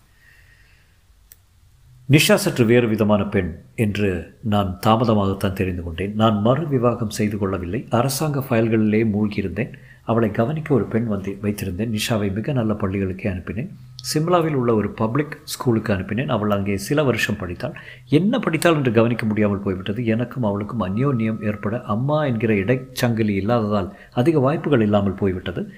[2.09, 6.15] நிஷா சற்று வேறு விதமான பெண் என்று நான் தாமதமாகத்தான் தெரிந்து கொண்டேன்.
[6.15, 7.87] நான் மறு விவாகம் செய்து கொள்ளவில்லை.
[7.89, 9.73] அரசாங்க ஃபைல்களிலே மூழ்கியிருந்தேன்.
[10.03, 11.97] அவளை கவனிக்க ஒரு பெண் வந்து வைத்திருந்தேன்.
[11.97, 13.69] நிஷாவை மிக நல்ல பள்ளிகளுக்கே அனுப்பினேன்.
[14.13, 16.27] சிம்லாவில் உள்ள ஒரு பப்ளிக் ஸ்கூலுக்கு அனுப்பினேன்.
[16.27, 17.75] அவள் அங்கே சில வருஷம் படித்தாள்.
[18.09, 20.05] என்ன படித்தாள் என்று கவனிக்க முடியாமல் போய்விட்டது.
[20.05, 25.73] எனக்கும் அவளுக்கும் அந்யோன்யம் ஏற்பட அம்மா என்கிற இடைச்சங்கிலி இல்லாததால் அதிக வாய்ப்புகள் இல்லாமல் போய்விட்டது.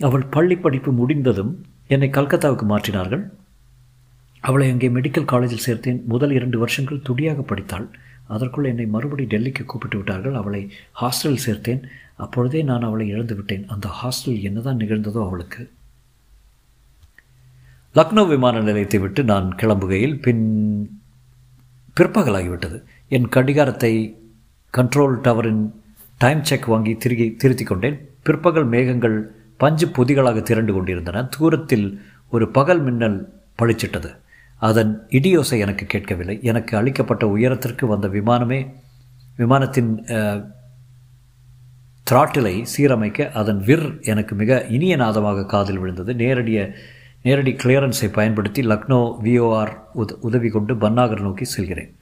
[0.00, 3.30] அவள் பள்ளி படிப்பு முடிந்ததும் என்னை கல்கத்தாவுக்கு மாற்றினார்கள்.
[4.40, 6.04] அவளை அங்கே மெடிக்கல் காலேஜில் சேர்த்தேன்.
[6.04, 7.86] முதல் இரண்டு வருஷங்கள் துடியாக படித்தாள்.
[8.26, 10.34] அதற்குள் என்னை மறுபடி டெல்லிக்கு கூப்பிட்டு விட்டார்கள்.
[10.34, 11.82] அவளை ஹாஸ்டலில் சேர்த்தேன்.
[12.16, 13.68] அப்பொழுதே நான் அவளை இழந்து விட்டேன்.
[13.68, 15.70] அந்த ஹாஸ்டல் என்னதான் நிகழ்ந்ததோ அவளுக்கு.
[17.94, 20.44] லக்னோ விமான நிலையத்தை விட்டு நான் கிளம்புகையில் பின்
[21.96, 22.82] பிற்பகலாகிவிட்டது.
[23.08, 23.92] என் கடிகாரத்தை
[24.74, 25.64] கண்ட்ரோல் டவரின்
[26.18, 27.98] டைம் செக் வாங்கி திருகி திருத்தி கொண்டேன்.
[28.22, 31.24] பிற்பகல் மேகங்கள் பஞ்சு பொதிகளாக திரண்டு கொண்டிருந்தன.
[31.24, 33.18] தூரத்தில் ஒரு பகல் மின்னல்
[33.62, 34.10] பளிச்சிட்டது.
[34.58, 36.38] அதன் இடியோசை எனக்கு கேட்கவில்லை.
[36.42, 38.60] எனக்கு அளிக்கப்பட்ட உயரத்திற்கு வந்த விமானமே
[39.38, 39.90] விமானத்தின்
[42.10, 46.14] த்ராட்டிலை சீரமைக்க அதன் விர் எனக்கு மிக இனிய நாதமாக காதில் விழுந்தது.
[46.14, 46.74] நேரடிய
[47.22, 51.96] நேரடி கிளியரன்ஸை பயன்படுத்தி லக்னோ விஓஆர் உத உதவி கொண்டு பன்னாகர் நோக்கி செல்கிறேன்.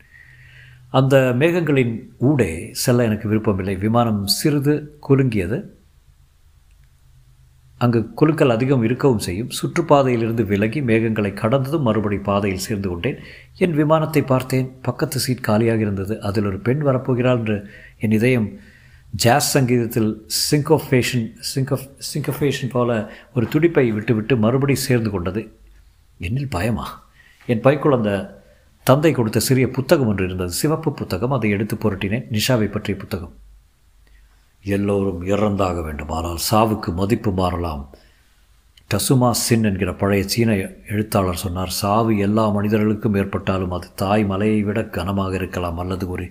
[0.91, 3.77] அந்த மேகங்களின் ஊடே செல்ல எனக்கு விருப்பமில்லை.
[3.77, 5.59] விமானம் சிறிது குலுங்கியது.
[7.77, 9.49] அங்கு குழுக்கள் அதிகம் இருக்கவும் செய்யும்.
[9.49, 13.19] சுற்றுப்பாதையிலிருந்து விலகி மேகங்களை கடந்ததும் மறுபடி பாதையில் சேர்ந்து கொண்டேன்.
[13.57, 14.73] என் விமானத்தை பார்த்தேன்.
[14.83, 16.21] பக்கத்து சீட் காலியாக இருந்தது.
[16.21, 18.51] அதில் ஒரு பெண் வரப்போகிறாள் என்று என் இதயம்
[19.11, 25.53] ஜாஸ் சங்கீதத்தில் சிங்கோஃபேஷன் சிங்கோஃப் சிங்கோஃபேஷன் போல ஒரு துடிப்பை விட்டுவிட்டு மறுபடி சேர்ந்து கொண்டது.
[26.21, 27.09] என்னில் பயமா?
[27.47, 28.43] என் பைக்குள் அந்த
[28.83, 30.51] தந்தை கொடுத்த சிறிய புத்தகம் ஒன்று இருந்தது.
[30.51, 31.31] சிவப்பு புத்தகம்.
[31.31, 32.25] அதை எடுத்து புரட்டினேன்.
[32.33, 33.35] நிஷாவை பற்றிய புத்தகம்.
[34.65, 36.09] எல்லோரும் இறந்தாக வேண்டும்.
[36.09, 37.91] ஆனால் சாவுக்கு மதிப்பு மாறலாம்.
[38.91, 40.55] டசுமா சின் என்கிற பழைய சீன
[40.89, 46.31] எழுத்தாளர் சொன்னார் சாவு எல்லா மனிதர்களுக்கும் ஏற்பட்டாலும் அது தாய் மலையை விட கனமாக இருக்கலாம் அல்லது ஒரு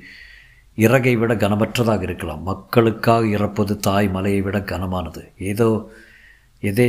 [0.75, 2.43] இறகை விட கனமற்றதாக இருக்கலாம்.
[2.43, 5.23] மக்களுக்காக இறப்பது தாய் மலையை விட கனமானது.
[5.37, 5.91] ஏதோ
[6.61, 6.87] எதே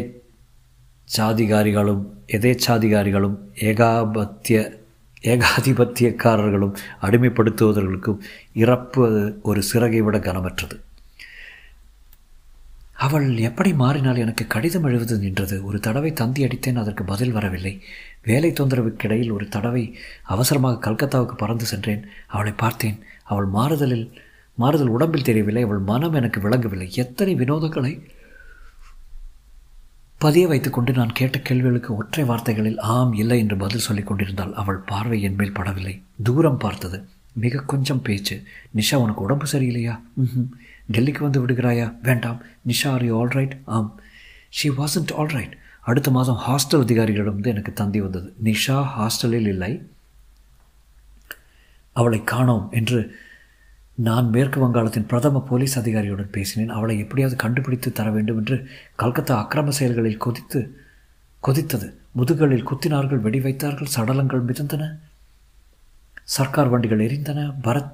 [1.16, 4.83] சாதிகாரிகளும் எதேச்சாதிகாரிகளும் ஏகாபத்திய
[5.22, 8.18] ஏகாதிபத்தியக்காரர்களும் அடிமைப்படுத்துவதற்கும்
[8.54, 9.04] இறப்பு
[9.42, 10.78] ஒரு சிறகை விட கனமற்றது.
[12.94, 15.64] அவள் எப்படி மாறினால் எனக்கு கடிதம் எழுவது நின்றது?
[15.64, 17.83] ஒரு தடவை தந்தி அடித்தேன் அதற்கு பதில் வரவில்லை.
[18.22, 22.07] வேலை தொந்தரவுக்கிடையில் ஒரு தடவை அவசரமாக கல்கத்தாவுக்கு பறந்து சென்றேன்.
[22.26, 22.98] அவளை பார்த்தேன்.
[23.24, 24.12] அவள் மாறுதலில்
[24.54, 25.62] மாறுதல் உடம்பில் தெரியவில்லை.
[25.62, 26.88] அவள் மனம் எனக்கு விளங்கவில்லை.
[26.94, 28.00] எத்தனை வினோதங்களை
[30.18, 35.22] பதிய வைத்துக்கொண்டு நான் கேட்ட கேள்விகளுக்கு ஒற்றை வார்த்தைகளில் ஆம் இல்லை என்று பதில் சொல்லிக் கொண்டிருந்தால் அவள் பார்வை
[35.22, 36.02] என் மேல் படவில்லை.
[36.22, 37.04] தூரம் பார்த்தது.
[37.33, 38.42] மிக கொஞ்சம் பேச்சு.
[38.74, 40.00] நிஷா உனக்கு உடம்பு சரியில்லையா?
[40.14, 40.24] ம்
[40.92, 41.97] டெல்லிக்கு வந்து விடுகிறாயா?
[42.03, 42.42] வேண்டாம்.
[42.68, 44.01] நிஷா ஆர் யூ ஆல்ரைட் ஆம்.
[44.49, 48.35] ஷி வாசன்ட் ஆல்ரைட் அடுத்த மாதம் ஹாஸ்டல் அதிகாரிகளிடம் எனக்கு தந்தி வந்தது.
[48.44, 49.88] நிஷா ஹாஸ்டலில் இல்லை.
[51.92, 53.16] அவளை காணோம் என்று
[53.94, 56.68] நான் மேற்கு வங்காளத்தின் பிரதம போலீஸ் அதிகாரியுடன் பேசினேன்.
[56.68, 60.77] அவளை எப்படியாவது கண்டுபிடித்து தர வேண்டும் என்று கல்கத்தா அக்கிரம செயல்களில் கொதித்து
[61.42, 61.92] கொதித்தது.
[62.16, 64.99] முதுகளில் குத்தினார்கள் வெடி வைத்தார்கள் சடலங்கள் மிதந்தன.
[66.23, 67.55] சர்க்கார் வண்டிகள் எரிந்தன.
[67.62, 67.90] பரத்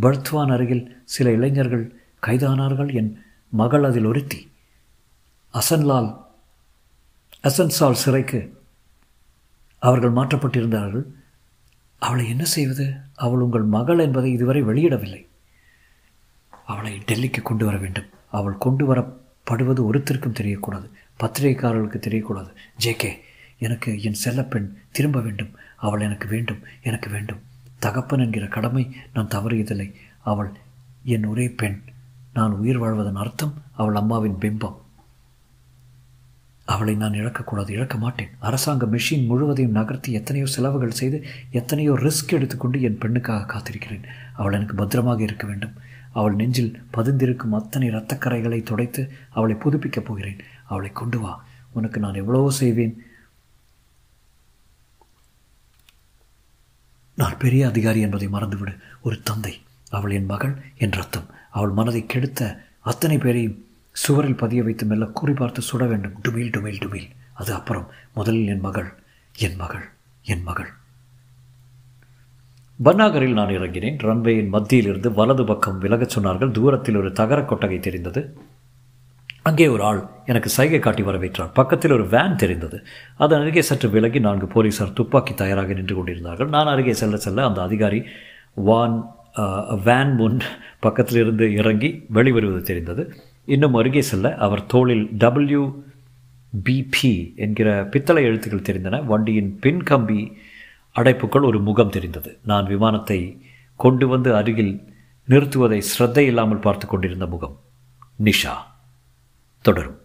[0.00, 4.50] பர்த்வான் அருகில் சில இளைஞர்கள் கைதானார்கள் என் மகள் அதில் ஒருத்தி.
[5.54, 6.28] அசன்லால்
[7.42, 8.62] அசன்சால் சிறைக்கு
[9.78, 11.04] அவர்கள் மாற்றப்பட்டிருந்தார்கள்.
[11.98, 12.94] அவளை என்ன செய்வது?
[13.14, 15.26] அவள் உங்கள் மகள் என்பதை இதுவரை வெளியிடவில்லை.
[16.66, 18.08] அவளை டெல்லிக்கு கொண்டு வர வேண்டும்.
[18.30, 20.90] அவள் கொண்டு வரப்படுவது ஒருத்தருக்கும் தெரியக்கூடாது.
[21.20, 22.54] பத்திரிகைக்காரர்களுக்கு தெரியக்கூடாது.
[22.84, 23.20] ஜேகே
[23.58, 25.56] எனக்கு என் செல்லப்பெண் திரும்ப வேண்டும்.
[25.76, 27.40] அவள் எனக்கு வேண்டும் எனக்கு வேண்டும்.
[27.78, 29.94] தகப்பன் என்கிற கடமை நான் தவறியதில்லை.
[30.22, 30.52] அவள்
[31.04, 31.82] என் ஒரே பெண்.
[32.32, 34.76] நான் உயிர் வாழ்வதன் அர்த்தம் அவள் அம்மாவின் பிம்பம்.
[36.64, 38.28] அவளை நான் இழக்கக்கூடாது இழக்க மாட்டேன்.
[38.38, 44.04] அரசாங்க மெஷின் முழுவதையும் நகர்த்தி எத்தனையோ செலவுகள் செய்து எத்தனையோ ரிஸ்க் எடுத்துக்கொண்டு என் பெண்ணுக்காக காத்திருக்கிறேன்.
[44.32, 45.72] அவள் எனக்கு பத்திரமாக இருக்க வேண்டும்.
[46.12, 50.36] அவள் நெஞ்சில் பதிந்திருக்கும் அத்தனை இரத்தக்கரைகளை துடைத்து அவளை புதுப்பிக்கப் போகிறேன்.
[50.64, 51.44] அவளை கொண்டு வா.
[51.70, 53.04] உனக்கு நான் எவ்வளவோ செய்வேன்.
[57.16, 58.78] நான் பெரிய அதிகாரி என்பதை மறந்துவிடு.
[59.02, 59.60] ஒரு தந்தை.
[59.90, 61.28] அவள் என் மகள் என் ரத்தம்.
[61.50, 66.12] அவள் மனதை கெடுத்த அத்தனை பேரையும் சுவரில் பதிய வைத்து மெல்ல கூறி பார்த்து சுட வேண்டும்.
[66.22, 67.08] டுமில் டுமில் டுமில்.
[67.32, 68.92] அது அப்புறம் முதலில் என் மகள்
[69.38, 69.86] என் மகள்
[70.22, 70.70] என் மகள்.
[72.84, 73.98] பன்னாகரில் நான் இறங்கினேன்.
[74.02, 76.50] ரன்வேயின் மத்தியிலிருந்து வலது பக்கம் விலகச் சொன்னார்கள்.
[76.50, 78.22] தூரத்தில் ஒரு தகர கொட்டகை தெரிந்தது.
[79.42, 81.50] அங்கே ஒரு ஆள் எனக்கு சைகை காட்டி வரவேற்றார்.
[81.54, 82.86] பக்கத்தில் ஒரு வேன் தெரிந்தது.
[83.16, 86.48] அதன் அருகே சற்று விலகி நான்கு போலீசார் துப்பாக்கி தயாராக நின்று கொண்டிருந்தார்கள்.
[86.48, 88.04] நான் அருகே செல்ல செல்ல அந்த அதிகாரி
[88.54, 88.96] வான்
[89.84, 90.40] வேன் முன்
[90.80, 93.14] பக்கத்தில் இருந்து இறங்கி வெளிவருவது தெரிந்தது.
[93.44, 95.82] இன்னும் அருகே செல்ல அவர் தோளில் டபிள்யூ
[96.64, 99.04] பிபி என்கிற பித்தளை எழுத்துக்கள் தெரிந்தன.
[99.04, 100.36] வண்டியின் பின் கம்பி
[100.94, 102.38] அடைப்புக்குள் ஒரு முகம் தெரிந்தது.
[102.44, 103.42] நான் விமானத்தை
[103.76, 104.94] கொண்டு வந்து அருகில்
[105.28, 107.60] நிறுத்துவதை ஸ்ரத்தை இல்லாமல் பார்த்து கொண்டிருந்த முகம்.
[108.24, 108.54] நிஷா.
[109.60, 109.99] தொடரும்.